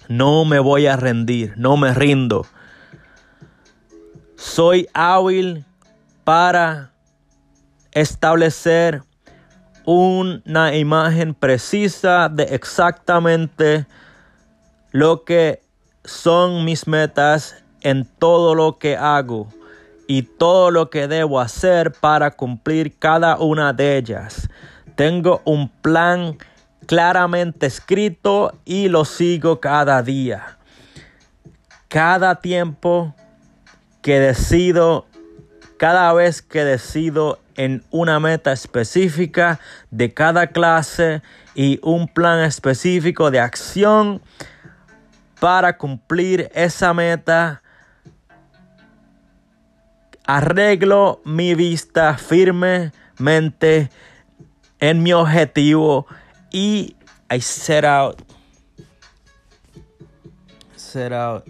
No 0.08 0.44
me 0.44 0.58
voy 0.58 0.86
a 0.86 0.96
rendir, 0.96 1.54
no 1.56 1.76
me 1.76 1.94
rindo. 1.94 2.46
Soy 4.36 4.86
hábil 4.92 5.64
para 6.24 6.92
establecer 7.92 9.02
una 9.84 10.74
imagen 10.74 11.34
precisa 11.34 12.28
de 12.28 12.44
exactamente 12.44 13.86
lo 14.90 15.24
que 15.24 15.62
son 16.04 16.64
mis 16.64 16.86
metas 16.86 17.61
en 17.82 18.04
todo 18.04 18.54
lo 18.54 18.78
que 18.78 18.96
hago 18.96 19.48
y 20.06 20.22
todo 20.22 20.70
lo 20.70 20.90
que 20.90 21.08
debo 21.08 21.40
hacer 21.40 21.92
para 21.92 22.32
cumplir 22.32 22.98
cada 22.98 23.36
una 23.38 23.72
de 23.72 23.96
ellas. 23.96 24.48
Tengo 24.96 25.42
un 25.44 25.68
plan 25.68 26.36
claramente 26.86 27.66
escrito 27.66 28.52
y 28.64 28.88
lo 28.88 29.04
sigo 29.04 29.60
cada 29.60 30.02
día. 30.02 30.58
Cada 31.88 32.40
tiempo 32.40 33.14
que 34.02 34.18
decido, 34.18 35.06
cada 35.76 36.12
vez 36.12 36.42
que 36.42 36.64
decido 36.64 37.38
en 37.56 37.84
una 37.90 38.18
meta 38.18 38.52
específica 38.52 39.60
de 39.90 40.12
cada 40.12 40.48
clase 40.48 41.22
y 41.54 41.78
un 41.82 42.08
plan 42.08 42.40
específico 42.40 43.30
de 43.30 43.40
acción 43.40 44.20
para 45.38 45.76
cumplir 45.76 46.50
esa 46.54 46.94
meta, 46.94 47.61
arreglo 50.26 51.20
mi 51.24 51.54
vista 51.54 52.16
firmemente 52.16 53.90
en 54.80 55.02
mi 55.02 55.12
objetivo 55.12 56.06
y 56.50 56.96
I 57.30 57.40
set 57.40 57.84
out. 57.84 58.22
Set 60.76 61.12
out. 61.12 61.46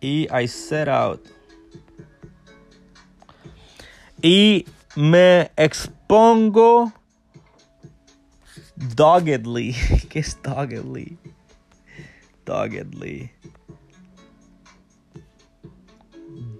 Y 0.00 0.28
I 0.30 0.46
set 0.46 0.88
out. 0.88 1.20
Y 4.22 4.66
me 4.96 5.50
expongo 5.56 6.92
doggedly. 8.76 9.74
¿qué 10.08 10.20
es 10.20 10.38
doggedly? 10.42 11.18
doggedly 12.44 13.30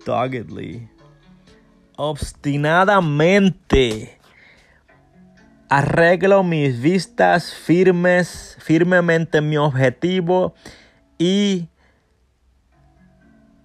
doggedly, 0.05 0.89
obstinadamente, 1.97 4.19
arreglo 5.69 6.43
mis 6.43 6.81
vistas 6.81 7.55
firmes, 7.55 8.57
firmemente 8.61 9.41
mi 9.41 9.57
objetivo 9.57 10.55
y, 11.19 11.69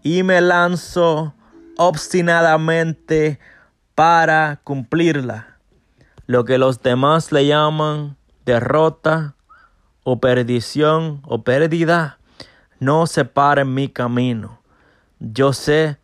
y 0.04 0.22
me 0.24 0.42
lanzo 0.42 1.34
obstinadamente 1.78 3.40
para 3.96 4.60
cumplirla. 4.64 5.58
Lo 6.28 6.46
que 6.46 6.58
los 6.58 6.82
demás 6.82 7.32
le 7.32 7.46
llaman 7.48 8.18
derrota 8.46 9.36
o 10.04 10.20
perdición 10.20 11.22
o 11.24 11.44
pérdida 11.44 12.20
no 12.80 13.08
se 13.08 13.26
para 13.26 13.62
en 13.62 13.74
mi 13.74 13.90
camino. 13.90 14.60
Yo 15.20 15.54
sé 15.54 15.98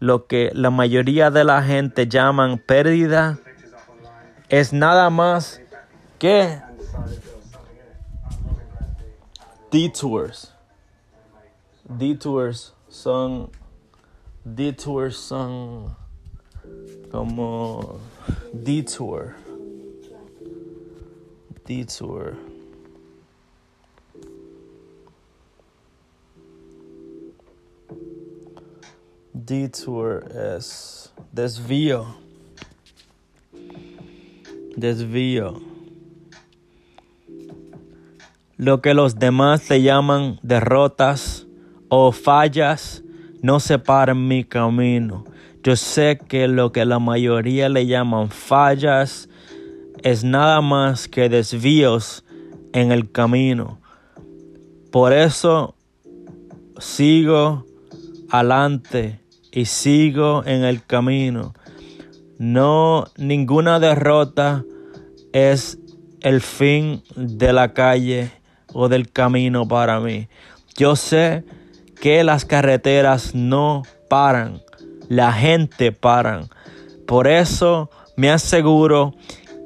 lo 0.00 0.26
que 0.26 0.50
la 0.54 0.70
mayoría 0.70 1.30
de 1.30 1.44
la 1.44 1.62
gente 1.62 2.06
llaman 2.06 2.58
pérdida 2.58 3.38
es 4.48 4.72
nada 4.72 5.10
más 5.10 5.60
que 6.18 6.60
detours. 9.70 10.52
Detours 11.88 12.74
son 12.88 13.50
detours 14.44 15.16
son 15.16 15.96
como 17.10 17.98
detour. 18.52 19.34
Detour. 21.66 22.53
Detour 29.36 30.24
es 30.30 31.12
desvío. 31.32 32.06
Desvío. 34.76 35.60
Lo 38.56 38.80
que 38.80 38.94
los 38.94 39.18
demás 39.18 39.68
le 39.68 39.82
llaman 39.82 40.38
derrotas 40.44 41.48
o 41.88 42.12
fallas 42.12 43.02
no 43.42 43.58
separan 43.58 44.28
mi 44.28 44.44
camino. 44.44 45.24
Yo 45.64 45.74
sé 45.74 46.16
que 46.28 46.46
lo 46.46 46.70
que 46.70 46.84
la 46.84 47.00
mayoría 47.00 47.68
le 47.68 47.86
llaman 47.86 48.30
fallas 48.30 49.28
es 50.04 50.22
nada 50.22 50.60
más 50.60 51.08
que 51.08 51.28
desvíos 51.28 52.24
en 52.72 52.92
el 52.92 53.10
camino. 53.10 53.80
Por 54.92 55.12
eso 55.12 55.74
sigo 56.78 57.66
adelante 58.30 59.23
y 59.54 59.66
sigo 59.66 60.42
en 60.44 60.64
el 60.64 60.84
camino. 60.84 61.54
No, 62.38 63.06
ninguna 63.16 63.78
derrota 63.78 64.64
es 65.32 65.78
el 66.20 66.40
fin 66.40 67.04
de 67.14 67.52
la 67.52 67.72
calle 67.72 68.32
o 68.72 68.88
del 68.88 69.12
camino 69.12 69.68
para 69.68 70.00
mí. 70.00 70.26
Yo 70.76 70.96
sé 70.96 71.44
que 72.00 72.24
las 72.24 72.44
carreteras 72.44 73.36
no 73.36 73.84
paran, 74.10 74.60
la 75.08 75.32
gente 75.32 75.92
paran. 75.92 76.48
Por 77.06 77.28
eso 77.28 77.90
me 78.16 78.30
aseguro 78.30 79.14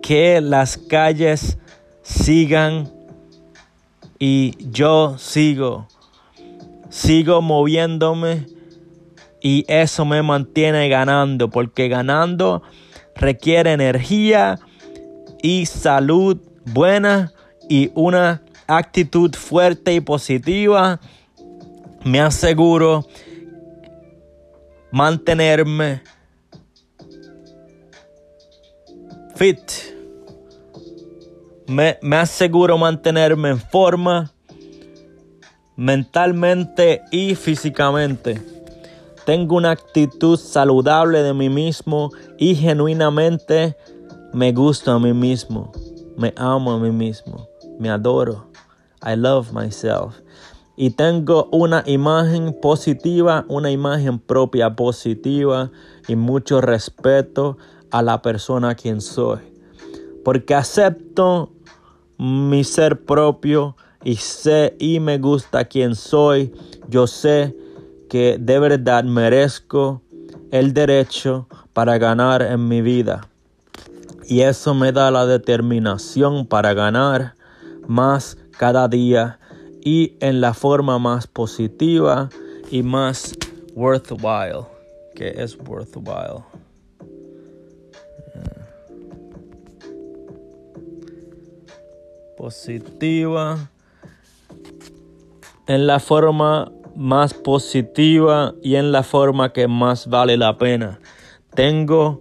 que 0.03 0.43
las 0.43 0.77
calles 0.77 1.57
sigan 2.03 2.93
y 4.19 4.53
yo 4.71 5.17
sigo. 5.17 5.89
Sigo 6.91 7.41
moviéndome 7.41 8.58
y 9.41 9.65
eso 9.69 10.05
me 10.05 10.23
mantiene 10.23 10.89
ganando, 10.89 11.51
porque 11.51 11.89
ganando 11.89 12.63
requiere 13.15 13.73
energía 13.73 14.59
y 15.43 15.67
salud 15.67 16.39
buena 16.65 17.33
y 17.69 17.91
una 17.95 18.43
actitud 18.67 19.35
fuerte 19.35 19.95
y 19.95 20.01
positiva. 20.01 21.01
Me 22.05 22.21
aseguro 22.21 23.07
mantenerme 24.91 26.03
fit. 29.35 29.59
Me, 31.67 31.99
me, 32.01 32.17
aseguro 32.17 32.79
mantenerme 32.79 33.51
en 33.51 33.61
forma 33.61 34.33
mentalmente 35.77 37.03
y 37.11 37.35
físicamente. 37.35 38.41
Tengo 39.29 39.57
una 39.57 39.73
actitud 39.73 40.39
saludable 40.39 41.23
de 41.23 41.35
mí 41.35 41.51
mismo 41.51 42.11
y 42.39 42.55
genuinamente 42.55 43.77
me 44.33 44.53
gusto 44.53 44.91
a 44.91 44.99
mí 44.99 45.13
mismo. 45.13 45.71
Me 46.17 46.33
amo 46.35 46.73
a 46.73 46.79
mí 46.79 46.91
mismo. 46.91 47.47
Me 47.79 47.91
adoro. 47.91 48.47
I 49.07 49.17
love 49.17 49.53
myself. 49.53 50.15
Y 50.79 50.93
tengo 50.93 51.47
una 51.53 51.83
imagen 51.85 52.57
positiva, 52.59 53.45
una 53.49 53.71
imagen 53.71 54.19
propia 54.19 54.75
positiva 54.75 55.71
y 56.09 56.17
mucho 56.17 56.63
respeto 56.63 57.59
a 57.91 58.01
la 58.01 58.23
persona 58.23 58.77
quien 58.77 59.03
soy. 59.03 59.41
Porque 60.25 60.55
acepto 60.55 61.53
mi 62.17 62.65
ser 62.65 63.05
propio 63.05 63.77
y 64.03 64.17
sé 64.17 64.75
y 64.79 65.01
me 65.01 65.19
gusta 65.19 65.67
quien 65.67 65.97
soy. 65.97 66.51
Yo 66.89 67.07
sé 67.07 67.55
que 68.09 68.39
de 68.39 68.59
verdad 68.59 69.05
merezco 69.05 70.03
el 70.51 70.73
derecho 70.73 71.47
para 71.73 71.99
ganar 71.99 72.43
en 72.43 72.69
mi 72.69 72.83
vida. 72.83 73.29
Y 74.25 74.41
eso 74.43 74.75
me 74.75 74.93
da 74.93 75.11
la 75.11 75.27
determinación 75.27 76.47
para 76.47 76.75
ganar 76.75 77.35
más 77.87 78.37
cada 78.59 78.89
día 78.89 79.39
y 79.83 80.17
en 80.21 80.41
la 80.41 80.53
forma 80.55 80.99
más 80.99 81.27
positiva 81.27 82.29
y 82.71 82.83
más 82.83 83.35
worthwhile. 83.75 84.67
Que 85.15 85.31
es 85.43 85.57
worthwhile. 85.59 86.45
Positiva 92.37 93.71
en 95.67 95.87
la 95.87 96.01
forma 96.01 96.73
más 96.99 97.33
positiva 97.33 98.55
y 98.61 98.75
en 98.75 98.91
la 98.91 99.05
forma 99.05 99.53
que 99.53 99.69
más 99.69 100.09
vale 100.09 100.37
la 100.37 100.59
pena. 100.59 100.99
Tengo 101.55 102.21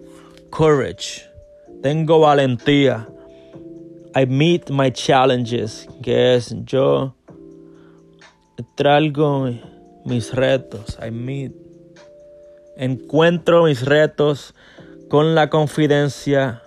courage, 0.51 1.27
tengo 1.81 2.19
valentía. 2.19 3.07
I 4.15 4.27
meet 4.27 4.69
my 4.69 4.91
challenges, 4.91 5.87
que 6.03 6.35
es 6.35 6.55
yo 6.63 7.15
traigo 8.75 9.49
mis 10.05 10.33
retos. 10.33 10.97
I 11.05 11.09
meet. 11.09 11.53
Encuentro 12.77 13.63
mis 13.63 13.83
retos 13.83 14.53
con 15.09 15.33
la 15.33 15.49
confidencia 15.49 16.61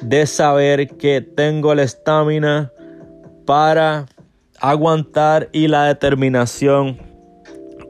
de 0.00 0.26
saber 0.26 0.88
que 0.96 1.20
tengo 1.20 1.74
la 1.76 1.84
estamina 1.84 2.72
para 3.46 4.06
aguantar 4.70 5.50
y 5.52 5.68
la 5.68 5.84
determinación 5.84 6.98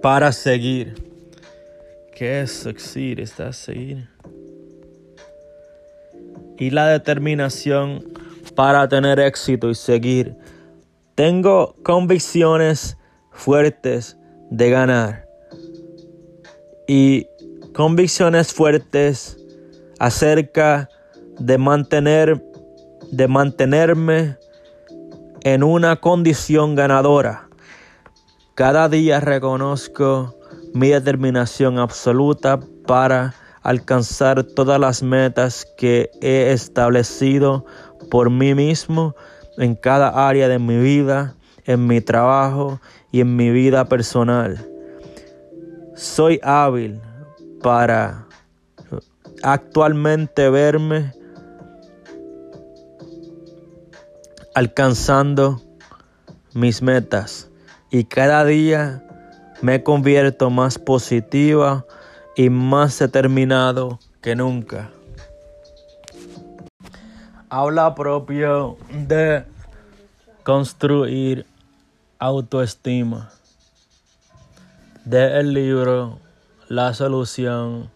para 0.02 0.32
seguir. 0.32 0.94
¿Qué 2.16 2.40
es 2.40 2.50
succeed? 2.50 3.20
Está 3.20 3.52
seguir. 3.52 4.08
Y 6.58 6.70
la 6.70 6.88
determinación 6.88 8.04
para 8.56 8.88
tener 8.88 9.20
éxito 9.20 9.70
y 9.70 9.76
seguir. 9.76 10.34
Tengo 11.14 11.76
convicciones 11.84 12.96
fuertes 13.30 14.18
de 14.50 14.70
ganar. 14.70 15.28
Y 16.88 17.28
convicciones 17.72 18.52
fuertes 18.52 19.38
acerca 20.00 20.88
de 21.38 21.56
mantener 21.56 22.44
de 23.12 23.28
mantenerme 23.28 24.38
en 25.44 25.62
una 25.62 25.96
condición 25.96 26.74
ganadora. 26.74 27.48
Cada 28.54 28.88
día 28.88 29.20
reconozco 29.20 30.34
mi 30.72 30.88
determinación 30.88 31.78
absoluta 31.78 32.58
para 32.86 33.34
alcanzar 33.62 34.42
todas 34.42 34.80
las 34.80 35.02
metas 35.02 35.66
que 35.76 36.10
he 36.22 36.50
establecido 36.50 37.66
por 38.10 38.30
mí 38.30 38.54
mismo 38.54 39.14
en 39.58 39.74
cada 39.74 40.28
área 40.28 40.48
de 40.48 40.58
mi 40.58 40.78
vida, 40.78 41.34
en 41.66 41.86
mi 41.86 42.00
trabajo 42.00 42.80
y 43.12 43.20
en 43.20 43.36
mi 43.36 43.50
vida 43.50 43.84
personal. 43.84 44.66
Soy 45.94 46.40
hábil 46.42 47.00
para 47.62 48.26
actualmente 49.42 50.48
verme 50.48 51.12
alcanzando 54.54 55.60
mis 56.52 56.80
metas 56.80 57.50
y 57.90 58.04
cada 58.04 58.44
día 58.44 59.02
me 59.60 59.82
convierto 59.82 60.50
más 60.50 60.78
positiva 60.78 61.84
y 62.36 62.50
más 62.50 62.98
determinado 62.98 63.98
que 64.20 64.36
nunca. 64.36 64.90
Habla 67.48 67.94
propio 67.94 68.76
de 68.90 69.44
construir 70.42 71.46
autoestima. 72.18 73.30
De 75.04 75.38
el 75.38 75.52
libro 75.52 76.18
La 76.68 76.94
solución 76.94 77.90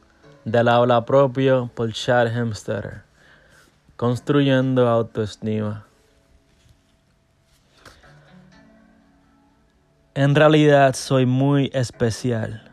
del 0.44 0.68
habla 0.68 1.04
propio 1.04 1.70
por 1.74 1.92
Chad 1.92 2.28
Hemstetter. 2.28 3.02
Construyendo 3.96 4.88
autoestima. 4.88 5.87
En 10.18 10.34
realidad 10.34 10.96
soy 10.96 11.26
muy 11.26 11.70
especial. 11.72 12.68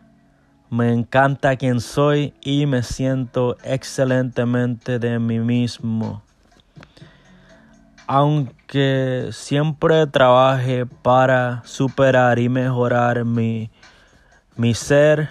Me 0.71 0.91
encanta 0.91 1.55
quien 1.57 1.79
soy 1.79 2.33
y 2.41 2.65
me 2.65 2.81
siento 2.81 3.55
excelentemente 3.63 4.97
de 4.97 5.19
mí 5.19 5.37
mismo. 5.37 6.23
aunque 8.07 9.29
siempre 9.31 10.07
trabaje 10.07 10.87
para 10.87 11.61
superar 11.65 12.39
y 12.39 12.49
mejorar 12.49 13.25
mi, 13.25 13.69
mi 14.55 14.73
ser 14.73 15.29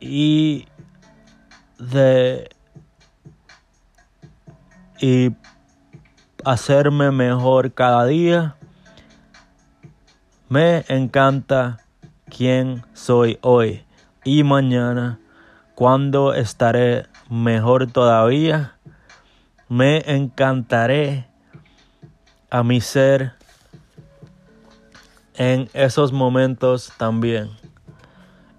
y 0.00 0.64
de 1.78 2.48
y 4.98 5.30
hacerme 6.46 7.10
mejor 7.10 7.74
cada 7.74 8.06
día. 8.06 8.57
Me 10.50 10.86
encanta 10.88 11.76
quién 12.34 12.82
soy 12.94 13.38
hoy 13.42 13.84
y 14.24 14.44
mañana, 14.44 15.20
cuando 15.74 16.32
estaré 16.32 17.04
mejor 17.28 17.86
todavía. 17.92 18.78
Me 19.68 20.02
encantaré 20.06 21.26
a 22.48 22.62
mi 22.62 22.80
ser 22.80 23.34
en 25.34 25.68
esos 25.74 26.12
momentos 26.12 26.94
también. 26.96 27.50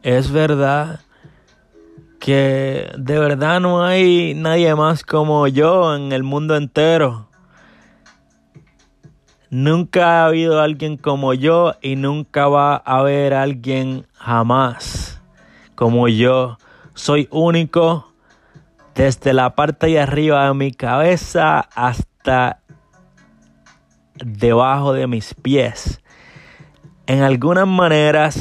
Es 0.04 0.32
verdad 0.32 1.00
que 2.20 2.92
de 3.00 3.18
verdad 3.18 3.62
no 3.62 3.84
hay 3.84 4.36
nadie 4.36 4.76
más 4.76 5.04
como 5.04 5.48
yo 5.48 5.96
en 5.96 6.12
el 6.12 6.22
mundo 6.22 6.56
entero. 6.56 7.29
Nunca 9.52 10.22
ha 10.22 10.26
habido 10.28 10.62
alguien 10.62 10.98
como 10.98 11.34
yo 11.34 11.74
y 11.82 11.96
nunca 11.96 12.48
va 12.48 12.76
a 12.76 13.00
haber 13.00 13.34
alguien 13.34 14.06
jamás 14.14 15.20
como 15.74 16.08
yo. 16.08 16.58
Soy 16.94 17.28
único 17.32 18.14
desde 18.94 19.34
la 19.34 19.56
parte 19.56 19.88
de 19.88 20.00
arriba 20.00 20.46
de 20.48 20.54
mi 20.54 20.72
cabeza 20.72 21.62
hasta 21.74 22.60
debajo 24.16 24.94
de 24.94 25.08
mis 25.08 25.34
pies. 25.34 26.00
En 27.08 27.24
algunas 27.24 27.68
maneras 27.68 28.38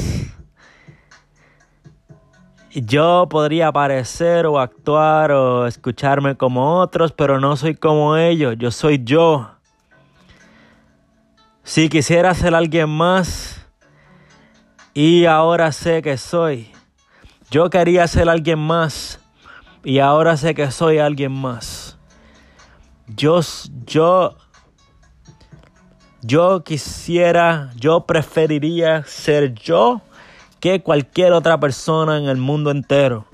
yo 2.71 3.27
podría 3.29 3.71
parecer 3.71 4.45
o 4.45 4.59
actuar 4.59 5.31
o 5.31 5.65
escucharme 5.65 6.35
como 6.35 6.79
otros, 6.79 7.13
pero 7.13 7.39
no 7.39 7.55
soy 7.55 7.73
como 7.73 8.15
ellos, 8.15 8.55
yo 8.59 8.69
soy 8.69 9.03
yo. 9.03 9.58
Si 11.69 11.87
quisiera 11.87 12.33
ser 12.33 12.55
alguien 12.55 12.89
más 12.89 13.63
y 14.95 15.25
ahora 15.25 15.71
sé 15.71 16.01
que 16.01 16.17
soy. 16.17 16.71
Yo 17.51 17.69
quería 17.69 18.07
ser 18.07 18.27
alguien 18.27 18.57
más 18.57 19.19
y 19.83 19.99
ahora 19.99 20.35
sé 20.35 20.55
que 20.55 20.71
soy 20.71 20.97
alguien 20.97 21.31
más. 21.31 21.99
Yo, 23.05 23.41
yo, 23.85 24.35
yo 26.23 26.63
quisiera, 26.63 27.69
yo 27.75 28.07
preferiría 28.07 29.03
ser 29.03 29.53
yo 29.53 30.01
que 30.59 30.81
cualquier 30.81 31.33
otra 31.33 31.59
persona 31.59 32.17
en 32.17 32.25
el 32.25 32.37
mundo 32.37 32.71
entero. 32.71 33.27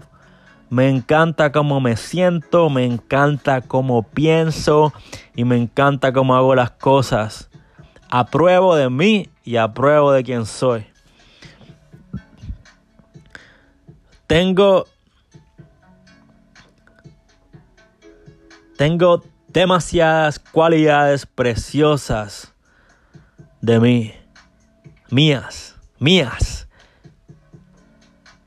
Me 0.69 0.89
encanta 0.89 1.53
cómo 1.53 1.79
me 1.79 1.95
siento, 1.95 2.69
me 2.69 2.83
encanta 2.83 3.61
cómo 3.61 4.03
pienso 4.03 4.91
y 5.37 5.45
me 5.45 5.55
encanta 5.55 6.11
cómo 6.11 6.35
hago 6.35 6.53
las 6.53 6.71
cosas. 6.71 7.49
Apruebo 8.17 8.77
de 8.77 8.89
mí 8.89 9.29
y 9.43 9.57
apruebo 9.57 10.13
de 10.13 10.23
quien 10.23 10.45
soy. 10.45 10.87
Tengo 14.25 14.85
tengo 18.77 19.21
demasiadas 19.49 20.39
cualidades 20.39 21.25
preciosas 21.25 22.53
de 23.59 23.81
mí, 23.81 24.13
mías, 25.09 25.75
mías. 25.99 26.69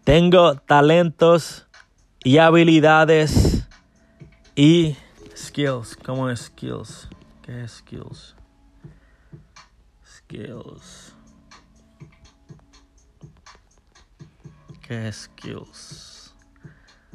Tengo 0.03 0.55
talentos 0.55 1.67
y 2.25 2.39
habilidades 2.39 3.69
y 4.57 4.97
skills. 5.37 5.95
¿Cómo 5.95 6.31
es 6.31 6.47
skills? 6.47 7.11
¿Qué 7.43 7.65
es 7.65 7.73
skills? 7.73 8.38
Skills. 10.29 11.15
¿Qué 14.87 15.11
skills? 15.11 16.35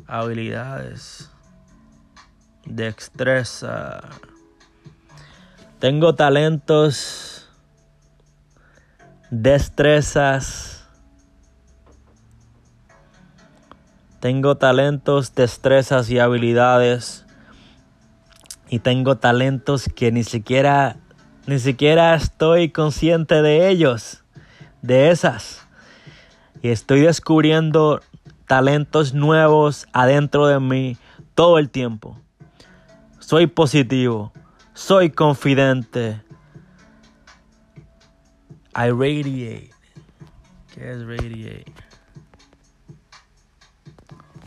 Habilidades. 0.08 1.30
Destreza. 2.65 4.02
Tengo 5.80 6.15
talentos. 6.15 7.47
Destrezas 9.30 10.73
Tengo 14.23 14.56
talentos, 14.56 15.36
destrezas 15.36 16.10
y 16.10 16.17
habilidades. 16.17 17.26
Y 18.69 18.80
tengo 18.80 19.17
talentos 19.17 19.89
que 19.93 20.13
ni 20.13 20.23
siquiera 20.23 21.03
ni 21.45 21.60
siquiera 21.60 22.15
estoy 22.15 22.69
consciente 22.69 23.41
de 23.41 23.69
ellos, 23.69 24.23
de 24.82 25.10
esas. 25.10 25.67
Y 26.62 26.69
estoy 26.69 27.01
descubriendo 27.01 28.01
talentos 28.47 29.13
nuevos 29.13 29.88
adentro 29.91 30.47
de 30.47 30.60
mí 30.60 30.97
todo 31.36 31.60
el 31.60 31.69
tiempo. 31.69 32.17
Soy 33.19 33.47
positivo, 33.47 34.32
soy 34.73 35.10
confidente. 35.10 36.21
I 38.75 38.89
radiate. 38.89 39.71
¿Qué 40.73 40.91
es 40.91 41.06
radiate? 41.06 41.71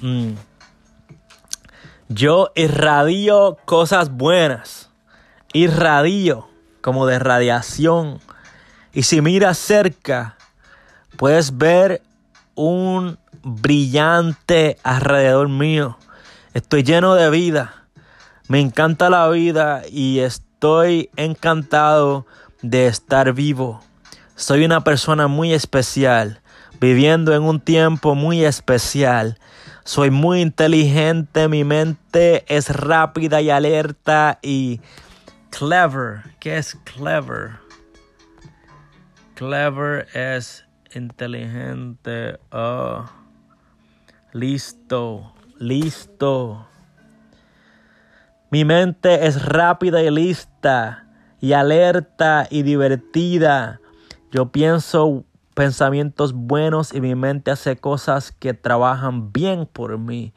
Mm. 0.01 0.33
Yo 2.09 2.51
irradio 2.55 3.59
cosas 3.65 4.11
buenas. 4.11 4.91
Irradio 5.53 6.49
como 6.87 7.05
de 7.07 7.19
radiación. 7.19 8.21
Y 8.93 9.03
si 9.03 9.21
miras 9.21 9.59
cerca, 9.59 10.37
puedes 11.17 11.59
ver 11.59 12.01
un 12.55 13.19
brillante 13.43 14.79
alrededor 14.85 15.49
mío. 15.49 15.99
Estoy 16.55 16.85
lleno 16.85 17.17
de 17.17 17.29
vida. 17.29 17.89
Me 18.47 18.61
encanta 18.61 19.11
la 19.11 19.29
vida 19.31 19.83
y 19.91 20.21
estoy 20.21 21.11
encantado 21.17 22.25
de 22.63 22.87
estar 22.87 23.33
vivo. 23.33 23.81
Soy 24.37 24.65
una 24.65 24.85
persona 24.85 25.27
muy 25.27 25.55
especial, 25.55 26.41
viviendo 26.79 27.35
en 27.35 27.43
un 27.43 27.59
tiempo 27.59 28.15
muy 28.15 28.45
especial 28.45 29.41
soy 29.87 30.11
muy 30.11 30.41
inteligente, 30.41 31.47
mi 31.47 31.63
mente 31.63 32.45
es 32.49 32.71
rápida 32.71 33.41
y 33.41 33.51
alerta 33.51 34.41
y 34.43 34.81
clever. 35.51 36.23
¿Qué 36.41 36.57
es 36.59 36.75
clever? 36.85 37.59
Clever 39.35 40.07
es 40.15 40.65
inteligente. 40.95 42.39
Oh. 42.51 43.05
Listo, 44.33 45.33
listo. 45.59 46.67
Mi 48.51 48.65
mente 48.65 49.27
es 49.27 49.45
rápida 49.45 50.03
y 50.03 50.11
lista 50.11 51.07
y 51.41 51.53
alerta 51.53 52.47
y 52.51 52.63
divertida. 52.63 53.81
Yo 54.31 54.53
pienso 54.53 55.25
pensamientos 55.55 56.33
buenos 56.33 56.95
y 56.95 57.01
mi 57.01 57.15
mente 57.15 57.51
hace 57.51 57.77
cosas 57.77 58.31
que 58.31 58.55
trabajan 58.55 59.33
bien 59.33 59.67
por 59.67 59.99
mí. 59.99 60.33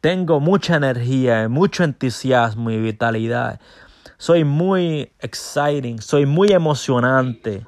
Tengo 0.00 0.40
mucha 0.40 0.76
energía, 0.76 1.48
mucho 1.48 1.84
entusiasmo 1.84 2.70
y 2.70 2.80
vitalidad. 2.80 3.60
Soy 4.18 4.44
muy 4.44 5.12
exciting, 5.20 6.00
soy 6.00 6.24
muy 6.24 6.50
emocionante 6.50 7.66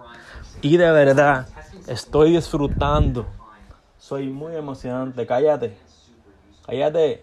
y 0.63 0.79
de 0.79 0.91
verdad 0.91 1.47
estoy 1.87 2.33
disfrutando. 2.33 3.27
Soy 3.99 4.29
muy 4.29 4.57
emocionante. 4.57 5.27
Cállate. 5.27 5.77
Cállate. 6.67 7.23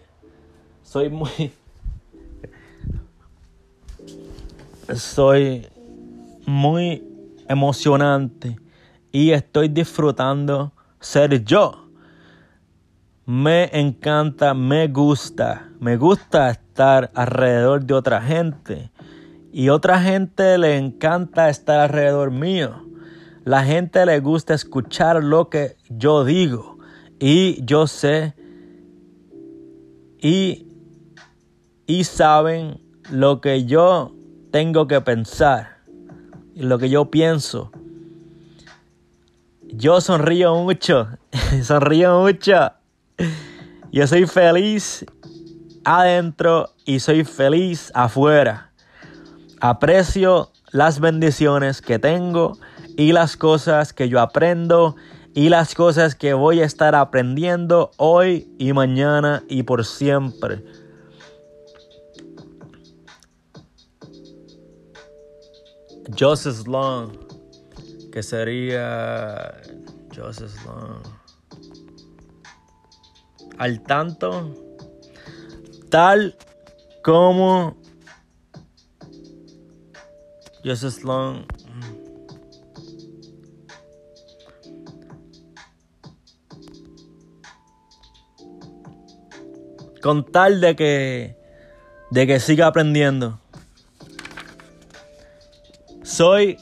Soy 0.84 1.10
muy 1.10 1.52
soy 4.94 5.66
muy 6.46 7.02
emocionante 7.48 8.56
y 9.10 9.32
estoy 9.32 9.68
disfrutando 9.68 10.72
ser 11.00 11.44
yo. 11.44 11.88
Me 13.24 13.68
encanta, 13.72 14.54
me 14.54 14.86
gusta, 14.86 15.68
me 15.80 15.96
gusta 15.96 16.50
estar 16.50 17.10
alrededor 17.12 17.84
de 17.84 17.94
otra 17.94 18.22
gente 18.22 18.92
y 19.56 19.70
otra 19.70 20.02
gente 20.02 20.58
le 20.58 20.76
encanta 20.76 21.48
estar 21.48 21.80
alrededor 21.80 22.30
mío. 22.30 22.84
La 23.42 23.64
gente 23.64 24.04
le 24.04 24.20
gusta 24.20 24.52
escuchar 24.52 25.24
lo 25.24 25.48
que 25.48 25.78
yo 25.88 26.26
digo 26.26 26.76
y 27.18 27.64
yo 27.64 27.86
sé 27.86 28.34
y, 30.20 30.66
y 31.86 32.04
saben 32.04 32.82
lo 33.10 33.40
que 33.40 33.64
yo 33.64 34.14
tengo 34.50 34.86
que 34.86 35.00
pensar 35.00 35.78
y 36.54 36.60
lo 36.60 36.78
que 36.78 36.90
yo 36.90 37.10
pienso. 37.10 37.72
Yo 39.62 40.02
sonrío 40.02 40.54
mucho, 40.56 41.08
sonrío 41.62 42.20
mucho. 42.20 42.72
Yo 43.90 44.06
soy 44.06 44.26
feliz 44.26 45.06
adentro 45.82 46.68
y 46.84 47.00
soy 47.00 47.24
feliz 47.24 47.90
afuera. 47.94 48.66
Aprecio 49.68 50.52
las 50.70 51.00
bendiciones 51.00 51.82
que 51.82 51.98
tengo 51.98 52.56
y 52.96 53.10
las 53.10 53.36
cosas 53.36 53.92
que 53.92 54.08
yo 54.08 54.20
aprendo 54.20 54.94
y 55.34 55.48
las 55.48 55.74
cosas 55.74 56.14
que 56.14 56.34
voy 56.34 56.60
a 56.60 56.64
estar 56.64 56.94
aprendiendo 56.94 57.90
hoy 57.96 58.48
y 58.60 58.72
mañana 58.72 59.42
y 59.48 59.64
por 59.64 59.84
siempre. 59.84 60.64
Joseph 66.16 66.64
Long, 66.68 67.10
que 68.12 68.22
sería 68.22 69.52
Joseph 70.14 70.54
Long. 70.64 71.02
Al 73.58 73.82
tanto, 73.82 74.54
tal 75.90 76.36
como 77.02 77.84
Joseph 80.66 81.04
Long. 81.04 81.46
Con 90.02 90.24
tal 90.24 90.60
de 90.60 90.74
que 90.74 91.36
de 92.10 92.26
que 92.26 92.40
siga 92.40 92.66
aprendiendo. 92.66 93.38
Soy 96.02 96.58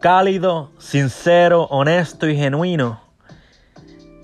cálido, 0.00 0.70
sincero, 0.78 1.62
honesto 1.70 2.28
y 2.28 2.36
genuino. 2.36 3.00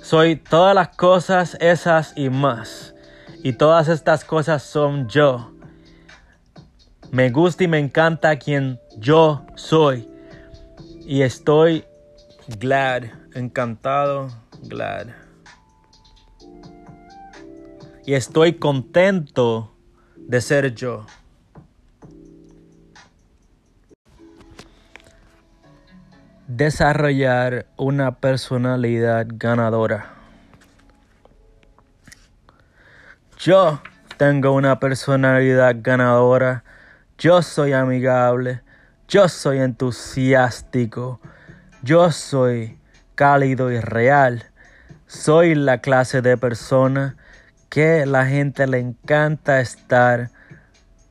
Soy 0.03 0.37
todas 0.37 0.75
las 0.75 0.89
cosas 0.97 1.57
esas 1.61 2.13
y 2.17 2.29
más. 2.29 2.95
Y 3.43 3.53
todas 3.53 3.89
estas 3.89 4.25
cosas 4.25 4.63
son 4.63 5.09
yo. 5.09 5.58
Me 7.11 7.31
gusta 7.31 7.65
y 7.65 7.69
me 7.69 7.79
encanta 7.79 8.39
quien 8.39 8.79
yo 8.99 9.47
soy. 9.55 10.09
Y 11.07 11.23
estoy 11.23 11.85
glad, 12.59 13.05
encantado, 13.35 14.29
glad. 14.65 15.09
Y 18.05 18.15
estoy 18.15 18.55
contento 18.55 19.75
de 20.17 20.41
ser 20.41 20.75
yo. 20.75 21.07
desarrollar 26.49 27.67
una 27.77 28.17
personalidad 28.17 29.27
ganadora. 29.29 30.15
Yo 33.39 33.81
tengo 34.17 34.53
una 34.53 34.81
personalidad 34.81 35.77
ganadora. 35.79 36.65
Yo 37.19 37.43
soy 37.43 37.73
amigable. 37.73 38.63
Yo 39.09 39.29
soy 39.29 39.59
entusiástico. 39.59 41.21
Yo 41.83 42.13
soy 42.13 42.79
cálido 43.17 43.73
y 43.73 43.81
real. 43.81 44.45
Soy 45.09 45.57
la 45.57 45.79
clase 45.79 46.23
de 46.23 46.37
persona 46.37 47.17
que 47.71 48.07
la 48.07 48.27
gente 48.27 48.69
le 48.69 48.79
encanta 48.79 49.61
estar, 49.61 50.31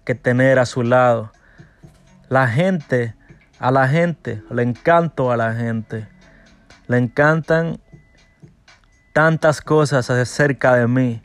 que 0.05 0.16
tener 0.16 0.60
a 0.60 0.66
su 0.66 0.84
lado. 0.84 1.34
La 2.30 2.47
gente 2.47 3.14
a 3.60 3.70
la 3.72 3.89
gente, 3.89 4.41
le 4.49 4.64
encanto 4.64 5.30
a 5.30 5.36
la 5.36 5.55
gente. 5.55 6.08
Le 6.88 6.99
encantan 6.99 7.82
tantas 9.14 9.60
cosas 9.60 10.10
acerca 10.10 10.74
de 10.76 10.88
mí. 10.88 11.22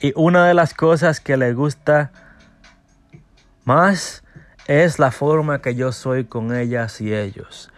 Y 0.00 0.12
una 0.16 0.44
de 0.48 0.54
las 0.54 0.74
cosas 0.74 1.20
que 1.20 1.36
le 1.36 1.52
gusta 1.52 2.10
más 3.68 4.24
es 4.66 4.98
la 4.98 5.10
forma 5.10 5.60
que 5.60 5.74
yo 5.74 5.92
soy 5.92 6.24
con 6.24 6.56
ellas 6.56 7.02
y 7.02 7.14
ellos. 7.14 7.70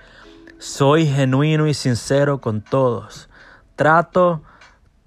Soy 0.58 1.04
genuino 1.04 1.66
y 1.66 1.74
sincero 1.74 2.40
con 2.40 2.62
todos. 2.62 3.28
Trato 3.74 4.40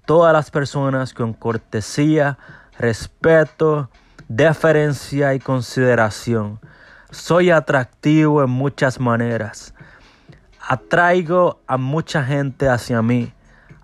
todas 0.04 0.34
las 0.34 0.50
personas 0.50 1.14
con 1.14 1.32
cortesía, 1.32 2.36
respeto, 2.78 3.88
deferencia 4.28 5.32
y 5.32 5.38
consideración. 5.38 6.60
Soy 7.10 7.50
atractivo 7.50 8.44
en 8.44 8.50
muchas 8.50 9.00
maneras. 9.00 9.72
Atraigo 10.60 11.62
a 11.66 11.78
mucha 11.78 12.22
gente 12.22 12.68
hacia 12.68 13.00
mí. 13.00 13.32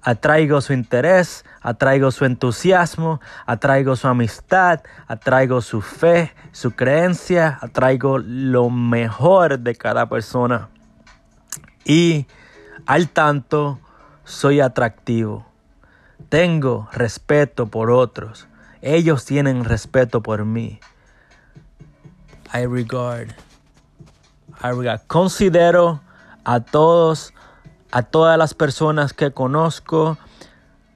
Atraigo 0.02 0.60
su 0.60 0.72
interés, 0.72 1.44
atraigo 1.60 2.10
su 2.10 2.24
entusiasmo, 2.24 3.20
atraigo 3.44 3.96
su 3.96 4.08
amistad, 4.08 4.80
atraigo 5.06 5.60
su 5.60 5.82
fe, 5.82 6.32
su 6.52 6.72
creencia, 6.72 7.58
atraigo 7.60 8.18
lo 8.18 8.70
mejor 8.70 9.58
de 9.58 9.74
cada 9.74 10.08
persona. 10.08 10.70
Y 11.84 12.26
al 12.86 13.10
tanto, 13.10 13.78
soy 14.24 14.60
atractivo. 14.60 15.46
Tengo 16.28 16.88
respeto 16.92 17.66
por 17.66 17.90
otros. 17.90 18.46
Ellos 18.80 19.24
tienen 19.24 19.64
respeto 19.64 20.22
por 20.22 20.44
mí. 20.44 20.80
I 22.54 22.66
regard. 22.66 23.30
I 24.62 24.70
regard. 24.70 25.02
Considero 25.06 26.00
a 26.44 26.60
todos, 26.60 27.34
a 27.90 28.02
todas 28.02 28.38
las 28.38 28.54
personas 28.54 29.12
que 29.12 29.32
conozco 29.32 30.18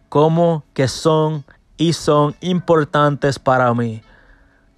como 0.09 0.65
que 0.75 0.89
son 0.89 1.45
y 1.77 1.93
son 1.93 2.37
importantes 2.41 3.39
para 3.39 3.73
mí. 3.75 4.03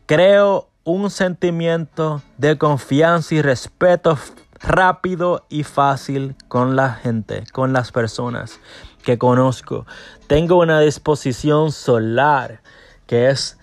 Creo 0.06 0.68
un 0.84 1.10
sentimiento 1.10 2.22
de 2.38 2.56
confianza 2.58 3.34
y 3.34 3.42
respeto 3.42 4.18
rápido 4.60 5.44
y 5.48 5.64
fácil 5.64 6.36
con 6.48 6.76
la 6.76 6.94
gente, 6.94 7.44
con 7.52 7.72
las 7.72 7.92
personas 7.92 8.58
que 9.02 9.18
conozco. 9.18 9.86
Tengo 10.26 10.58
una 10.58 10.80
disposición 10.80 11.72
solar 11.72 12.60
que 13.06 13.28
es 13.30 13.58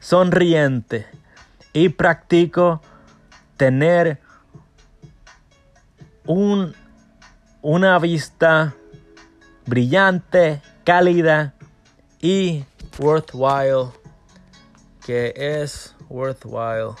sonriente 0.00 1.06
y 1.72 1.90
practico 1.90 2.82
tener 3.56 4.20
un, 6.26 6.74
una 7.62 7.96
vista 8.00 8.74
brillante, 9.66 10.60
cálida 10.84 11.54
y 12.20 12.64
worthwhile, 12.98 13.92
que 15.06 15.32
es 15.36 15.94
worthwhile. 16.08 16.96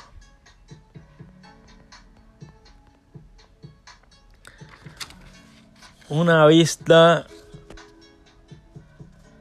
Una 6.08 6.46
vista 6.46 7.26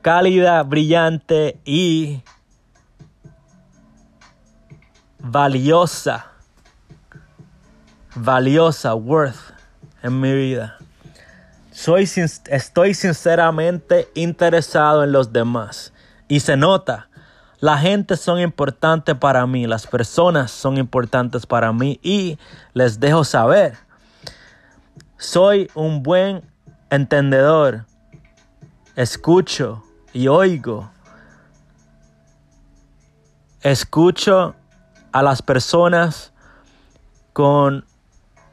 cálida, 0.02 0.64
brillante 0.64 1.60
y 1.66 2.24
valiosa, 5.20 6.32
valiosa, 8.16 8.96
worth 8.96 9.54
en 10.02 10.20
mi 10.20 10.34
vida. 10.34 10.81
Soy, 11.82 12.04
estoy 12.04 12.94
sinceramente 12.94 14.08
interesado 14.14 15.04
en 15.04 15.12
los 15.12 15.34
demás 15.34 15.94
y 16.28 16.42
se 16.42 16.56
nota. 16.56 17.10
La 17.60 17.80
gente 17.80 18.18
son 18.18 18.40
importantes 18.40 19.16
para 19.16 19.48
mí, 19.48 19.66
las 19.66 19.88
personas 19.88 20.52
son 20.52 20.78
importantes 20.78 21.48
para 21.48 21.74
mí 21.74 22.00
y 22.04 22.38
les 22.76 23.00
dejo 23.00 23.24
saber. 23.24 23.78
Soy 25.18 25.72
un 25.74 26.04
buen 26.04 26.44
entendedor. 26.92 27.88
Escucho 28.96 29.84
y 30.14 30.28
oigo. 30.28 30.92
Escucho 33.62 34.54
a 35.12 35.24
las 35.24 35.42
personas 35.42 36.32
con 37.34 37.86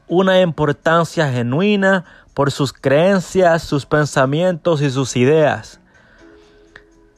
una 0.07 0.41
importancia 0.41 1.31
genuina 1.31 2.03
por 2.39 2.53
sus 2.53 2.71
creencias, 2.71 3.63
sus 3.63 3.85
pensamientos 3.85 4.81
y 4.81 4.89
sus 4.89 5.17
ideas. 5.17 5.81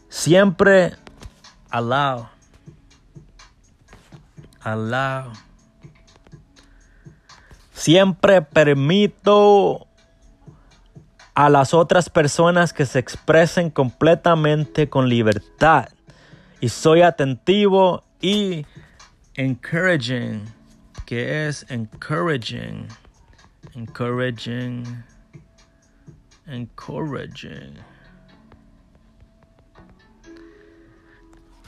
Siempre 0.09 0.95
allow, 1.69 2.27
allow. 4.61 5.31
Siempre 7.71 8.41
permito 8.41 9.85
a 11.35 11.51
las 11.51 11.75
otras 11.75 12.09
personas 12.09 12.73
que 12.73 12.87
se 12.87 12.97
expresen 12.97 13.69
completamente 13.69 14.89
con 14.89 15.07
libertad. 15.07 15.89
Y 16.61 16.69
soy 16.69 17.03
atentivo 17.03 18.03
Y 18.21 18.65
encouraging, 19.35 20.45
que 21.05 21.47
es 21.47 21.63
encouraging, 21.69 22.87
encouraging, 23.75 25.10
encouraging. 26.51 27.75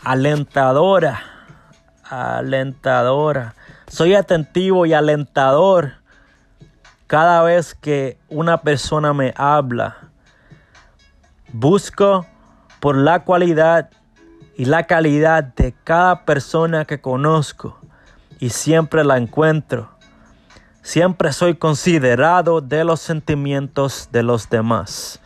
Alentadora, 0.04 1.22
alentadora. 2.04 3.56
Soy 3.88 4.16
atentivo 4.16 4.86
y 4.86 4.94
alentador 4.94 5.94
cada 7.08 7.42
vez 7.44 7.74
que 7.76 8.18
una 8.28 8.62
persona 8.62 9.14
me 9.14 9.34
habla. 9.38 10.10
Busco 11.54 12.26
por 12.80 12.98
la 12.98 13.24
cualidad 13.24 13.90
y 14.58 14.66
la 14.66 14.84
calidad 14.84 15.44
de 15.44 15.74
cada 15.84 16.26
persona 16.26 16.86
que 16.86 17.00
conozco 17.00 17.80
y 18.40 18.50
siempre 18.50 19.06
la 19.06 19.18
encuentro. 19.18 19.93
Siempre 20.84 21.32
soy 21.32 21.56
considerado 21.56 22.60
de 22.60 22.84
los 22.84 23.00
sentimientos 23.00 24.10
de 24.12 24.22
los 24.22 24.50
demás 24.50 25.22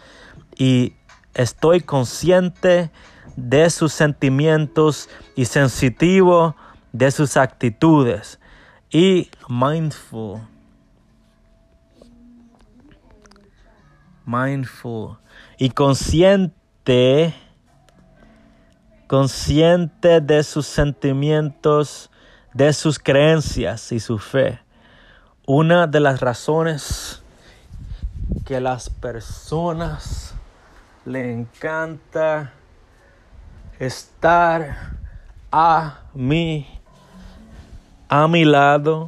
y 0.55 0.93
estoy 1.33 1.81
consciente 1.81 2.91
de 3.35 3.67
sus 3.71 3.91
sentimientos 3.91 5.09
y 5.35 5.45
sensitivo 5.45 6.55
de 6.93 7.09
sus 7.09 7.37
actitudes 7.37 8.39
y 8.91 9.31
mindful. 9.49 10.41
Mindful 14.25 15.17
y 15.57 15.71
consciente 15.71 17.33
consciente 19.07 20.21
de 20.21 20.43
sus 20.43 20.67
sentimientos, 20.67 22.11
de 22.53 22.71
sus 22.73 22.99
creencias 22.99 23.91
y 23.91 23.99
su 23.99 24.19
fe. 24.19 24.59
Una 25.47 25.87
de 25.87 25.99
las 26.01 26.19
razones 26.19 27.23
que 28.45 28.61
las 28.61 28.89
personas 28.89 30.35
le 31.05 31.33
encanta 31.33 32.51
estar 33.79 34.91
a 35.51 36.01
mí, 36.13 36.67
a 38.09 38.27
mi 38.27 38.45
lado, 38.45 39.07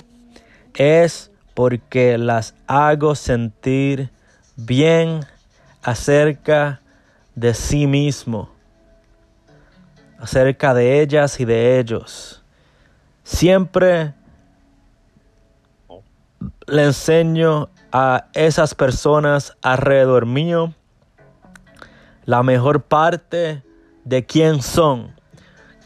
es 0.74 1.30
porque 1.54 2.18
las 2.18 2.56
hago 2.66 3.14
sentir 3.16 4.10
bien 4.56 5.26
acerca 5.84 6.80
de 7.36 7.54
sí 7.54 7.86
mismo 7.86 8.50
acerca 10.20 10.74
de 10.74 11.02
ellas 11.02 11.40
y 11.40 11.46
de 11.46 11.80
ellos. 11.80 12.44
Siempre 13.24 14.14
le 16.72 16.86
enseño 16.86 17.70
a 17.92 18.26
esas 18.34 18.76
personas 18.76 19.56
alrededor 19.62 20.26
mío 20.26 20.74
la 22.26 22.44
mejor 22.44 22.84
parte 22.84 23.64
de 24.06 24.26
quién 24.26 24.62
son. 24.62 25.16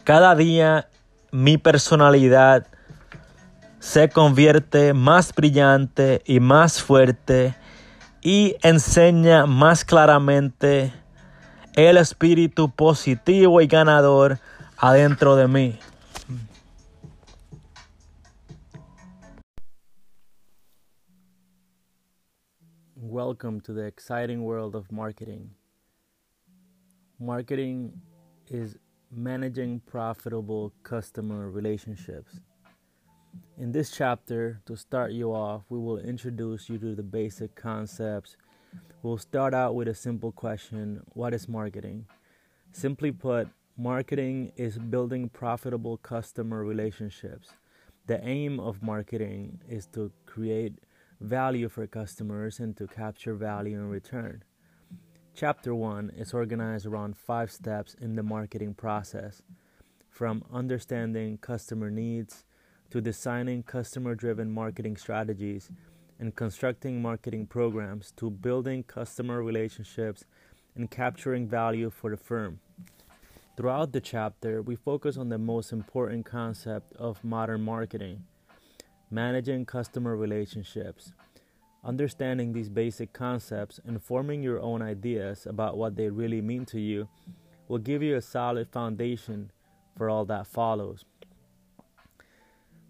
Cada 0.04 0.34
día 0.34 0.88
mi 1.30 1.56
personalidad 1.56 2.66
se 3.78 4.08
convierte 4.08 4.92
más 4.92 5.34
brillante 5.34 6.22
y 6.26 6.40
más 6.40 6.82
fuerte 6.82 7.54
y 8.20 8.56
enseña 8.62 9.46
más 9.46 9.84
claramente 9.84 10.92
el 11.74 11.96
espíritu 11.96 12.70
positivo 12.70 13.60
y 13.60 13.66
ganador 13.66 14.38
adentro 14.76 15.36
de 15.36 15.48
mí. 15.48 15.78
Welcome 23.14 23.60
to 23.60 23.72
the 23.72 23.84
exciting 23.84 24.42
world 24.42 24.74
of 24.74 24.90
marketing. 24.90 25.50
Marketing 27.20 27.92
is 28.48 28.76
managing 29.08 29.82
profitable 29.86 30.72
customer 30.82 31.48
relationships. 31.48 32.40
In 33.56 33.70
this 33.70 33.92
chapter, 33.92 34.60
to 34.66 34.76
start 34.76 35.12
you 35.12 35.32
off, 35.32 35.62
we 35.68 35.78
will 35.78 35.98
introduce 35.98 36.68
you 36.68 36.76
to 36.78 36.96
the 36.96 37.04
basic 37.04 37.54
concepts 37.54 38.36
We'll 39.04 39.18
start 39.18 39.54
out 39.54 39.76
with 39.76 39.86
a 39.86 39.94
simple 39.94 40.32
question 40.32 41.00
What 41.12 41.34
is 41.34 41.48
marketing? 41.48 42.06
Simply 42.72 43.12
put, 43.12 43.46
marketing 43.78 44.50
is 44.56 44.76
building 44.76 45.28
profitable 45.28 45.98
customer 45.98 46.64
relationships. 46.64 47.50
The 48.08 48.20
aim 48.26 48.58
of 48.58 48.82
marketing 48.82 49.60
is 49.68 49.86
to 49.92 50.10
create 50.26 50.80
value 51.20 51.68
for 51.68 51.86
customers 51.86 52.58
and 52.58 52.76
to 52.76 52.86
capture 52.86 53.34
value 53.34 53.76
in 53.76 53.88
return. 53.88 54.42
Chapter 55.34 55.74
1 55.74 56.12
is 56.16 56.32
organized 56.32 56.86
around 56.86 57.16
five 57.16 57.50
steps 57.50 57.94
in 58.00 58.14
the 58.14 58.22
marketing 58.22 58.74
process 58.74 59.42
from 60.08 60.44
understanding 60.52 61.38
customer 61.38 61.90
needs 61.90 62.44
to 62.90 63.00
designing 63.00 63.64
customer 63.64 64.14
driven 64.14 64.48
marketing 64.48 64.96
strategies 64.96 65.70
and 66.20 66.36
constructing 66.36 67.02
marketing 67.02 67.46
programs 67.46 68.12
to 68.12 68.30
building 68.30 68.84
customer 68.84 69.42
relationships 69.42 70.24
and 70.76 70.90
capturing 70.90 71.48
value 71.48 71.90
for 71.90 72.10
the 72.10 72.16
firm. 72.16 72.60
Throughout 73.56 73.92
the 73.92 74.00
chapter, 74.00 74.62
we 74.62 74.76
focus 74.76 75.16
on 75.16 75.28
the 75.28 75.38
most 75.38 75.72
important 75.72 76.24
concept 76.24 76.92
of 76.96 77.22
modern 77.24 77.62
marketing 77.62 78.24
managing 79.10 79.64
customer 79.66 80.16
relationships. 80.16 81.12
Understanding 81.84 82.52
these 82.52 82.68
basic 82.68 83.12
concepts 83.12 83.78
and 83.84 84.02
forming 84.02 84.42
your 84.42 84.60
own 84.60 84.80
ideas 84.80 85.46
about 85.46 85.76
what 85.76 85.96
they 85.96 86.08
really 86.08 86.40
mean 86.40 86.64
to 86.66 86.80
you 86.80 87.08
will 87.68 87.78
give 87.78 88.02
you 88.02 88.16
a 88.16 88.22
solid 88.22 88.68
foundation 88.68 89.50
for 89.96 90.08
all 90.08 90.24
that 90.24 90.46
follows. 90.46 91.04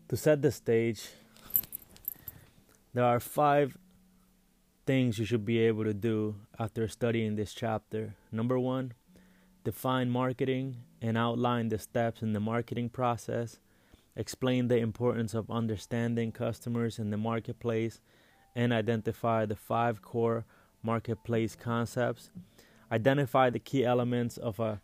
To 0.09 0.17
set 0.17 0.43
the 0.43 0.53
stage, 0.53 1.09
there 2.93 3.05
are 3.05 3.21
five 3.21 3.77
things 4.87 5.19
you 5.19 5.25
should 5.25 5.45
be 5.45 5.59
able 5.59 5.85
to 5.85 5.95
do 5.95 6.37
after 6.59 6.87
studying 6.87 7.37
this 7.37 7.55
chapter. 7.55 8.15
Number 8.31 8.59
one, 8.59 8.93
define 9.65 10.11
marketing 10.11 10.77
and 11.01 11.17
outline 11.17 11.69
the 11.69 11.79
steps 11.79 12.23
in 12.23 12.33
the 12.33 12.41
marketing 12.41 12.91
process. 12.91 13.59
Explain 14.17 14.69
the 14.69 14.79
importance 14.79 15.35
of 15.35 15.51
understanding 15.51 16.31
customers 16.31 16.99
in 16.99 17.11
the 17.11 17.17
marketplace 17.17 18.01
and 18.55 18.73
identify 18.73 19.45
the 19.45 19.57
five 19.57 20.03
core 20.03 20.45
marketplace 20.83 21.57
concepts. 21.57 22.31
Identify 22.93 23.51
the 23.51 23.59
key 23.59 23.85
elements 23.85 24.37
of 24.37 24.61
a 24.61 24.81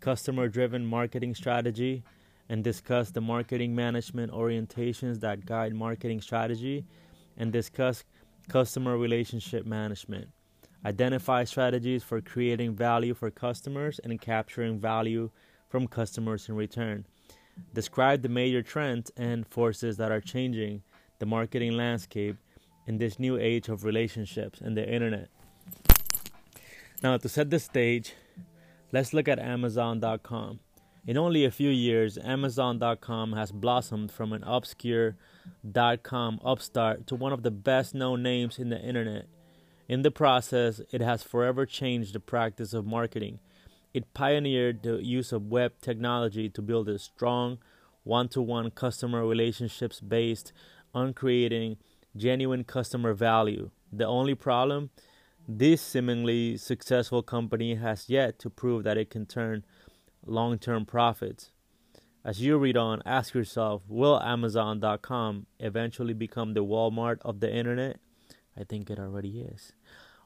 customer 0.00 0.48
driven 0.48 0.86
marketing 0.86 1.34
strategy 1.34 2.02
and 2.48 2.64
discuss 2.64 3.10
the 3.10 3.20
marketing 3.20 3.74
management 3.74 4.32
orientations 4.32 5.20
that 5.20 5.44
guide 5.44 5.74
marketing 5.74 6.20
strategy 6.20 6.84
and 7.36 7.52
discuss 7.52 8.04
customer 8.48 8.96
relationship 8.96 9.66
management. 9.66 10.28
Identify 10.84 11.44
strategies 11.44 12.02
for 12.02 12.22
creating 12.22 12.74
value 12.74 13.12
for 13.12 13.30
customers 13.30 14.00
and 14.02 14.18
capturing 14.20 14.80
value 14.80 15.30
from 15.68 15.86
customers 15.86 16.48
in 16.48 16.56
return. 16.56 17.04
Describe 17.74 18.22
the 18.22 18.28
major 18.28 18.62
trends 18.62 19.10
and 19.16 19.46
forces 19.46 19.96
that 19.96 20.10
are 20.10 20.20
changing 20.20 20.82
the 21.18 21.26
marketing 21.26 21.72
landscape 21.72 22.36
in 22.86 22.98
this 22.98 23.18
new 23.18 23.36
age 23.36 23.68
of 23.68 23.84
relationships 23.84 24.60
and 24.60 24.76
the 24.76 24.88
internet. 24.88 25.28
Now, 27.02 27.16
to 27.16 27.28
set 27.28 27.50
the 27.50 27.58
stage, 27.58 28.14
let's 28.92 29.12
look 29.12 29.28
at 29.28 29.38
Amazon.com. 29.38 30.60
In 31.06 31.16
only 31.16 31.44
a 31.44 31.50
few 31.50 31.70
years, 31.70 32.18
Amazon.com 32.18 33.32
has 33.32 33.52
blossomed 33.52 34.12
from 34.12 34.32
an 34.32 34.42
obscure 34.44 35.16
.com 36.02 36.40
upstart 36.44 37.06
to 37.06 37.14
one 37.14 37.32
of 37.32 37.42
the 37.42 37.50
best 37.50 37.94
known 37.94 38.22
names 38.22 38.58
in 38.58 38.68
the 38.68 38.80
internet. 38.80 39.26
In 39.88 40.02
the 40.02 40.10
process, 40.10 40.80
it 40.92 41.00
has 41.00 41.22
forever 41.22 41.64
changed 41.64 42.12
the 42.12 42.20
practice 42.20 42.74
of 42.74 42.86
marketing. 42.86 43.40
It 43.92 44.14
pioneered 44.14 44.82
the 44.82 45.04
use 45.04 45.32
of 45.32 45.50
web 45.50 45.72
technology 45.80 46.48
to 46.50 46.62
build 46.62 46.88
a 46.88 46.98
strong 46.98 47.58
one 48.04 48.28
to 48.28 48.40
one 48.40 48.70
customer 48.70 49.26
relationships 49.26 50.00
based 50.00 50.52
on 50.94 51.12
creating 51.12 51.76
genuine 52.16 52.64
customer 52.64 53.14
value. 53.14 53.70
The 53.92 54.06
only 54.06 54.34
problem? 54.34 54.90
This 55.48 55.82
seemingly 55.82 56.56
successful 56.56 57.22
company 57.22 57.74
has 57.74 58.08
yet 58.08 58.38
to 58.40 58.50
prove 58.50 58.84
that 58.84 58.96
it 58.96 59.10
can 59.10 59.26
turn 59.26 59.64
long 60.24 60.58
term 60.58 60.86
profits. 60.86 61.50
As 62.24 62.40
you 62.40 62.58
read 62.58 62.76
on, 62.76 63.02
ask 63.04 63.34
yourself 63.34 63.82
Will 63.88 64.20
Amazon.com 64.20 65.46
eventually 65.58 66.14
become 66.14 66.54
the 66.54 66.64
Walmart 66.64 67.18
of 67.22 67.40
the 67.40 67.52
internet? 67.52 67.98
I 68.56 68.64
think 68.64 68.90
it 68.90 68.98
already 68.98 69.40
is. 69.40 69.72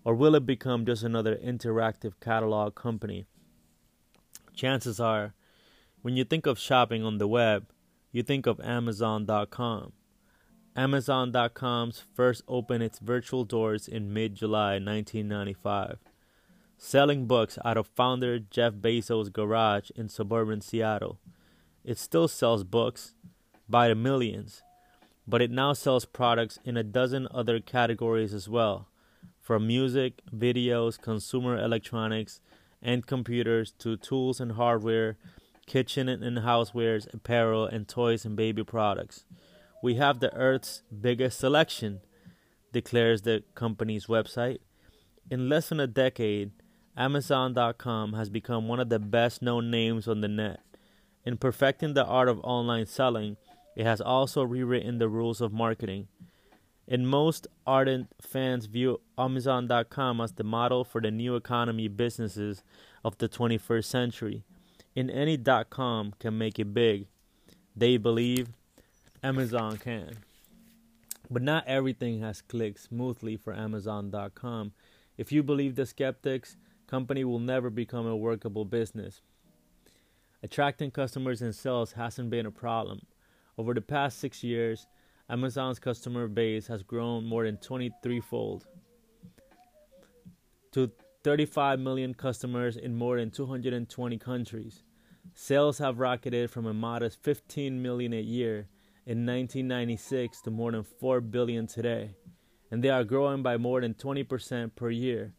Or 0.04 0.14
will 0.14 0.34
it 0.34 0.44
become 0.44 0.84
just 0.84 1.02
another 1.02 1.36
interactive 1.36 2.14
catalog 2.20 2.74
company? 2.74 3.26
Chances 4.54 5.00
are, 5.00 5.34
when 6.02 6.16
you 6.16 6.24
think 6.24 6.46
of 6.46 6.58
shopping 6.58 7.02
on 7.02 7.18
the 7.18 7.26
web, 7.26 7.66
you 8.12 8.22
think 8.22 8.46
of 8.46 8.60
Amazon.com. 8.60 9.92
Amazon.com's 10.76 12.04
first 12.14 12.42
opened 12.46 12.82
its 12.82 12.98
virtual 12.98 13.44
doors 13.44 13.88
in 13.88 14.12
mid 14.12 14.34
July 14.34 14.72
1995, 14.74 15.98
selling 16.76 17.26
books 17.26 17.58
out 17.64 17.76
of 17.76 17.86
founder 17.86 18.38
Jeff 18.38 18.74
Bezos' 18.74 19.32
garage 19.32 19.90
in 19.96 20.08
suburban 20.08 20.60
Seattle. 20.60 21.18
It 21.84 21.98
still 21.98 22.28
sells 22.28 22.64
books 22.64 23.14
by 23.68 23.88
the 23.88 23.94
millions, 23.94 24.62
but 25.26 25.42
it 25.42 25.50
now 25.50 25.72
sells 25.72 26.04
products 26.04 26.58
in 26.64 26.76
a 26.76 26.82
dozen 26.82 27.26
other 27.30 27.60
categories 27.60 28.34
as 28.34 28.48
well, 28.48 28.88
from 29.40 29.66
music, 29.66 30.20
videos, 30.32 31.00
consumer 31.00 31.56
electronics, 31.56 32.40
and 32.84 33.06
computers 33.06 33.72
to 33.78 33.96
tools 33.96 34.40
and 34.40 34.52
hardware, 34.52 35.16
kitchen 35.66 36.08
and 36.08 36.38
housewares, 36.38 37.12
apparel, 37.12 37.64
and 37.66 37.88
toys 37.88 38.24
and 38.24 38.36
baby 38.36 38.62
products. 38.62 39.24
We 39.82 39.94
have 39.94 40.20
the 40.20 40.32
Earth's 40.34 40.82
biggest 41.00 41.38
selection, 41.38 42.00
declares 42.72 43.22
the 43.22 43.42
company's 43.54 44.06
website. 44.06 44.58
In 45.30 45.48
less 45.48 45.70
than 45.70 45.80
a 45.80 45.86
decade, 45.86 46.52
Amazon.com 46.96 48.12
has 48.12 48.28
become 48.30 48.68
one 48.68 48.78
of 48.78 48.88
the 48.88 48.98
best 48.98 49.42
known 49.42 49.70
names 49.70 50.06
on 50.06 50.20
the 50.20 50.28
net. 50.28 50.60
In 51.24 51.38
perfecting 51.38 51.94
the 51.94 52.04
art 52.04 52.28
of 52.28 52.40
online 52.44 52.86
selling, 52.86 53.36
it 53.76 53.84
has 53.84 54.00
also 54.00 54.42
rewritten 54.42 54.98
the 54.98 55.08
rules 55.08 55.40
of 55.40 55.52
marketing. 55.52 56.08
And 56.86 57.08
most 57.08 57.46
ardent 57.66 58.08
fans 58.20 58.66
view 58.66 59.00
Amazon.com 59.16 60.20
as 60.20 60.32
the 60.32 60.44
model 60.44 60.84
for 60.84 61.00
the 61.00 61.10
new 61.10 61.34
economy 61.36 61.88
businesses 61.88 62.62
of 63.02 63.16
the 63.18 63.28
21st 63.28 63.84
century. 63.84 64.42
In 64.94 65.10
any 65.10 65.36
dot 65.36 65.70
com 65.70 66.12
can 66.18 66.38
make 66.38 66.58
it 66.58 66.74
big. 66.74 67.06
They 67.74 67.96
believe 67.96 68.48
Amazon 69.22 69.78
can. 69.78 70.18
But 71.30 71.42
not 71.42 71.66
everything 71.66 72.20
has 72.20 72.42
clicked 72.42 72.80
smoothly 72.80 73.36
for 73.36 73.54
Amazon.com. 73.54 74.72
If 75.16 75.32
you 75.32 75.42
believe 75.42 75.74
the 75.74 75.86
skeptics, 75.86 76.56
company 76.86 77.24
will 77.24 77.38
never 77.38 77.70
become 77.70 78.06
a 78.06 78.16
workable 78.16 78.64
business. 78.64 79.22
Attracting 80.42 80.90
customers 80.90 81.40
and 81.40 81.54
sales 81.54 81.92
hasn't 81.92 82.30
been 82.30 82.46
a 82.46 82.50
problem. 82.50 83.06
Over 83.56 83.72
the 83.72 83.80
past 83.80 84.18
six 84.18 84.44
years, 84.44 84.86
Amazon's 85.28 85.78
customer 85.78 86.28
base 86.28 86.66
has 86.66 86.82
grown 86.82 87.24
more 87.24 87.44
than 87.44 87.56
23 87.56 88.20
fold 88.20 88.66
to 90.72 90.90
35 91.22 91.80
million 91.80 92.12
customers 92.12 92.76
in 92.76 92.94
more 92.94 93.16
than 93.16 93.30
220 93.30 94.18
countries. 94.18 94.82
Sales 95.32 95.78
have 95.78 95.98
rocketed 95.98 96.50
from 96.50 96.66
a 96.66 96.74
modest 96.74 97.22
15 97.22 97.80
million 97.80 98.12
a 98.12 98.20
year 98.20 98.68
in 99.06 99.24
1996 99.24 100.42
to 100.42 100.50
more 100.50 100.72
than 100.72 100.82
4 100.82 101.22
billion 101.22 101.66
today, 101.66 102.16
and 102.70 102.84
they 102.84 102.90
are 102.90 103.04
growing 103.04 103.42
by 103.42 103.56
more 103.56 103.80
than 103.80 103.94
20% 103.94 104.76
per 104.76 104.90
year. 104.90 105.32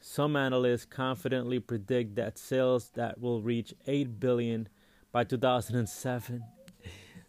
Some 0.00 0.36
analysts 0.36 0.84
confidently 0.84 1.58
predict 1.58 2.16
that 2.16 2.38
sales 2.38 2.90
that 2.94 3.18
will 3.18 3.40
reach 3.40 3.72
8 3.86 4.20
billion 4.20 4.68
by 5.10 5.24
2007. 5.24 6.44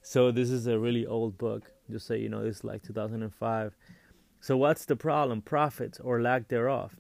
So 0.09 0.31
this 0.31 0.49
is 0.49 0.67
a 0.67 0.79
really 0.79 1.05
old 1.05 1.37
book. 1.37 1.73
Just 1.91 2.07
so 2.07 2.13
you 2.13 2.29
know, 2.29 2.39
it's 2.39 2.63
like 2.63 2.81
2005. 2.81 3.75
So 4.39 4.55
what's 4.55 4.85
the 4.85 4.95
problem? 4.95 5.41
Profits 5.41 5.99
or 5.99 6.21
lack 6.21 6.47
thereof. 6.47 6.95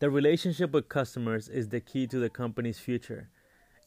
The 0.00 0.10
relationship 0.10 0.72
with 0.72 0.88
customers 0.88 1.48
is 1.48 1.68
the 1.68 1.78
key 1.78 2.08
to 2.08 2.18
the 2.18 2.28
company's 2.28 2.80
future. 2.80 3.28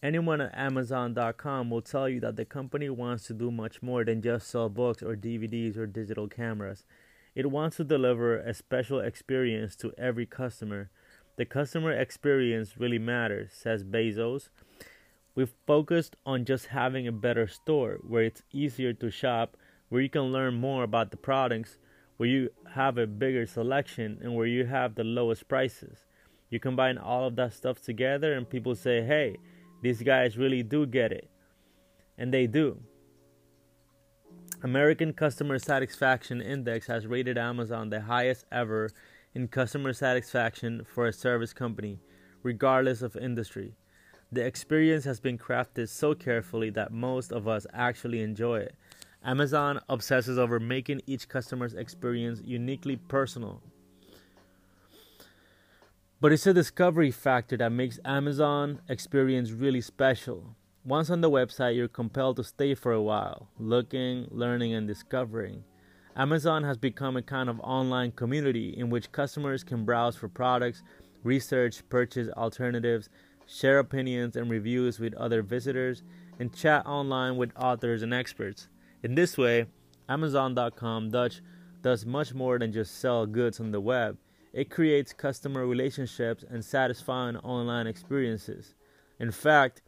Anyone 0.02 0.40
at 0.40 0.58
Amazon.com 0.58 1.70
will 1.70 1.82
tell 1.82 2.08
you 2.08 2.22
that 2.22 2.38
the 2.38 2.46
company 2.46 2.90
wants 2.90 3.28
to 3.28 3.34
do 3.34 3.52
much 3.52 3.84
more 3.84 4.06
than 4.06 4.22
just 4.22 4.48
sell 4.48 4.70
books 4.70 5.04
or 5.04 5.18
DVDs 5.18 5.76
or 5.76 5.86
digital 5.86 6.30
cameras. 6.30 6.86
It 7.36 7.52
wants 7.52 7.76
to 7.76 7.84
deliver 7.84 8.38
a 8.38 8.54
special 8.54 9.02
experience 9.02 9.76
to 9.78 9.92
every 9.98 10.26
customer. 10.26 10.92
The 11.36 11.44
customer 11.44 11.92
experience 11.92 12.78
really 12.78 13.00
matters, 13.00 13.52
says 13.52 13.84
Bezos. 13.84 14.48
We've 15.40 15.56
focused 15.66 16.18
on 16.26 16.44
just 16.44 16.66
having 16.66 17.08
a 17.08 17.14
better 17.14 17.48
store 17.48 18.00
where 18.06 18.24
it's 18.24 18.42
easier 18.52 18.92
to 18.92 19.10
shop, 19.10 19.56
where 19.88 20.02
you 20.02 20.10
can 20.10 20.34
learn 20.34 20.56
more 20.56 20.84
about 20.84 21.12
the 21.12 21.16
products, 21.16 21.78
where 22.18 22.28
you 22.28 22.50
have 22.76 22.98
a 22.98 23.08
bigger 23.08 23.46
selection, 23.46 24.20
and 24.22 24.36
where 24.36 24.48
you 24.48 24.66
have 24.66 24.96
the 24.96 25.06
lowest 25.06 25.48
prices. 25.48 26.04
You 26.50 26.60
combine 26.60 26.98
all 26.98 27.26
of 27.26 27.38
that 27.38 27.54
stuff 27.54 27.82
together, 27.82 28.34
and 28.34 28.50
people 28.50 28.76
say, 28.76 29.02
hey, 29.02 29.38
these 29.82 30.02
guys 30.02 30.38
really 30.38 30.62
do 30.62 30.86
get 30.86 31.14
it. 31.14 31.30
And 32.18 32.34
they 32.34 32.46
do. 32.46 32.82
American 34.62 35.14
Customer 35.14 35.58
Satisfaction 35.58 36.42
Index 36.42 36.86
has 36.88 37.08
rated 37.08 37.38
Amazon 37.38 37.90
the 37.90 38.02
highest 38.02 38.44
ever 38.52 38.90
in 39.34 39.48
customer 39.48 39.94
satisfaction 39.94 40.86
for 40.94 41.08
a 41.08 41.14
service 41.14 41.54
company, 41.54 42.02
regardless 42.44 43.02
of 43.02 43.16
industry. 43.16 43.78
The 44.32 44.46
experience 44.46 45.06
has 45.06 45.20
been 45.20 45.40
crafted 45.40 45.90
so 45.90 46.14
carefully 46.14 46.70
that 46.72 46.92
most 46.92 47.32
of 47.32 47.48
us 47.48 47.66
actually 47.74 48.22
enjoy 48.22 48.60
it. 48.60 48.76
Amazon 49.24 49.80
obsesses 49.90 50.38
over 50.38 50.60
making 50.60 51.02
each 51.08 51.28
customer's 51.28 51.74
experience 51.74 52.42
uniquely 52.46 52.96
personal. 52.96 53.62
But 56.22 56.32
it's 56.32 56.46
a 56.46 56.54
discovery 56.54 57.12
factor 57.12 57.58
that 57.58 57.72
makes 57.72 58.00
Amazon 58.06 58.82
experience 58.88 59.52
really 59.52 59.82
special. 59.82 60.56
Once 60.86 61.10
on 61.10 61.22
the 61.22 61.30
website, 61.30 61.76
you're 61.76 61.88
compelled 61.88 62.36
to 62.38 62.44
stay 62.44 62.76
for 62.76 62.92
a 62.92 63.02
while, 63.02 63.50
looking, 63.58 64.28
learning, 64.30 64.74
and 64.74 64.88
discovering. 64.88 65.64
Amazon 66.16 66.64
has 66.64 66.78
become 66.78 67.18
a 67.18 67.22
kind 67.22 67.50
of 67.50 67.60
online 67.62 68.12
community 68.12 68.76
in 68.78 68.90
which 68.90 69.12
customers 69.12 69.64
can 69.64 69.86
browse 69.86 70.16
for 70.16 70.28
products, 70.28 70.84
research, 71.24 71.82
purchase 71.90 72.30
alternatives, 72.38 73.10
share 73.50 73.80
opinions 73.80 74.36
and 74.36 74.50
reviews 74.50 75.00
with 75.00 75.14
other 75.16 75.42
visitors, 75.42 76.04
and 76.38 76.54
chat 76.54 76.86
online 76.86 77.36
with 77.36 77.52
authors 77.58 78.04
and 78.04 78.14
experts. 78.14 78.68
In 79.04 79.16
this 79.16 79.38
way, 79.38 79.66
Amazon.com 80.08 81.10
Dutch 81.10 81.42
does 81.82 82.06
much 82.06 82.34
more 82.34 82.60
than 82.60 82.72
just 82.72 83.00
sell 83.00 83.26
goods 83.26 83.60
on 83.60 83.72
the 83.72 83.82
web. 83.82 84.18
It 84.54 84.70
creates 84.70 85.14
customer 85.14 85.66
relationships 85.66 86.44
and 86.50 86.64
satisfying 86.64 87.38
online 87.38 87.88
experiences. 87.88 88.76
In 89.20 89.32
fact, 89.32 89.82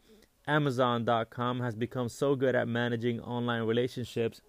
Amazon.com 0.46 1.60
has 1.60 1.74
become 1.74 2.08
so 2.08 2.34
good 2.34 2.54
at 2.54 2.68
managing 2.68 3.20
online 3.20 3.62
relationships 3.62 4.40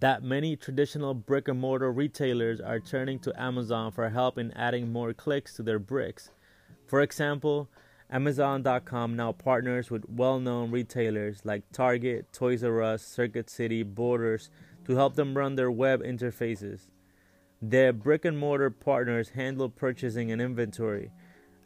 that 0.00 0.22
many 0.22 0.56
traditional 0.56 1.14
brick 1.14 1.46
and 1.46 1.60
mortar 1.60 1.92
retailers 1.92 2.60
are 2.60 2.80
turning 2.80 3.18
to 3.20 3.40
Amazon 3.40 3.92
for 3.92 4.08
help 4.08 4.36
in 4.36 4.50
adding 4.52 4.90
more 4.90 5.12
clicks 5.12 5.54
to 5.54 5.62
their 5.62 5.78
bricks. 5.78 6.30
For 6.86 7.00
example, 7.00 7.68
Amazon.com 8.10 9.16
now 9.16 9.32
partners 9.32 9.90
with 9.90 10.04
well 10.08 10.38
known 10.38 10.70
retailers 10.70 11.40
like 11.44 11.62
Target, 11.72 12.32
Toys 12.32 12.62
R 12.62 12.82
Us, 12.82 13.02
Circuit 13.02 13.48
City, 13.48 13.82
Borders 13.82 14.50
to 14.84 14.96
help 14.96 15.14
them 15.14 15.36
run 15.36 15.54
their 15.54 15.70
web 15.70 16.02
interfaces. 16.02 16.88
Their 17.60 17.92
brick 17.92 18.24
and 18.24 18.36
mortar 18.36 18.68
partners 18.70 19.30
handle 19.30 19.70
purchasing 19.70 20.30
and 20.30 20.42
inventory. 20.42 21.10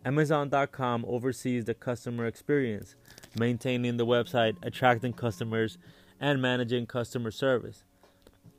Amazon.com 0.04 1.04
oversees 1.08 1.64
the 1.64 1.74
customer 1.74 2.26
experience, 2.26 2.94
maintaining 3.36 3.96
the 3.96 4.06
website, 4.06 4.56
attracting 4.62 5.14
customers, 5.14 5.78
and 6.20 6.40
managing 6.40 6.86
customer 6.86 7.30
service. 7.32 7.82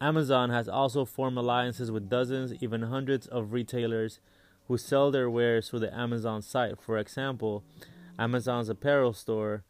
Amazon 0.01 0.49
has 0.49 0.67
also 0.67 1.05
formed 1.05 1.37
alliances 1.37 1.89
with 1.89 2.09
dozens, 2.09 2.53
even 2.61 2.81
hundreds 2.81 3.27
of 3.27 3.53
retailers 3.53 4.19
who 4.67 4.77
sell 4.77 5.11
their 5.11 5.29
wares 5.29 5.69
through 5.69 5.79
the 5.79 5.97
Amazon 5.97 6.41
site. 6.41 6.79
For 6.79 6.97
example, 6.97 7.63
Amazon's 8.19 8.69
apparel 8.69 9.13
store 9.13 9.63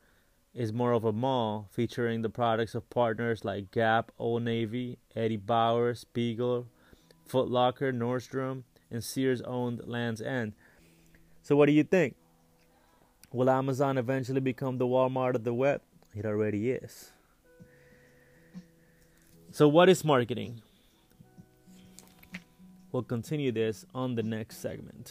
is 0.53 0.73
more 0.73 0.91
of 0.91 1.03
a 1.03 1.11
mall 1.11 1.69
featuring 1.71 2.23
the 2.23 2.29
products 2.29 2.73
of 2.73 2.89
partners 2.89 3.45
like 3.45 3.71
Gap, 3.71 4.11
Old 4.17 4.41
Navy, 4.43 4.97
Eddie 5.15 5.37
Bauer, 5.37 5.93
Spiegel, 5.93 6.67
Foot 7.27 7.49
Locker, 7.49 7.93
Nordstrom, 7.93 8.63
and 8.89 9.03
Sears 9.03 9.41
owned 9.41 9.81
Land's 9.85 10.21
End. 10.21 10.53
So, 11.43 11.55
what 11.55 11.67
do 11.67 11.73
you 11.73 11.83
think? 11.83 12.15
Will 13.31 13.49
Amazon 13.49 13.97
eventually 13.97 14.39
become 14.39 14.77
the 14.77 14.87
Walmart 14.87 15.35
of 15.35 15.43
the 15.43 15.53
web? 15.53 15.81
It 16.15 16.25
already 16.25 16.71
is. 16.71 17.11
So, 19.51 19.67
what 19.67 19.89
is 19.89 20.03
marketing? 20.03 20.61
We'll 22.91 23.03
continue 23.03 23.51
this 23.51 23.85
on 23.93 24.15
the 24.15 24.23
next 24.23 24.57
segment. 24.57 25.05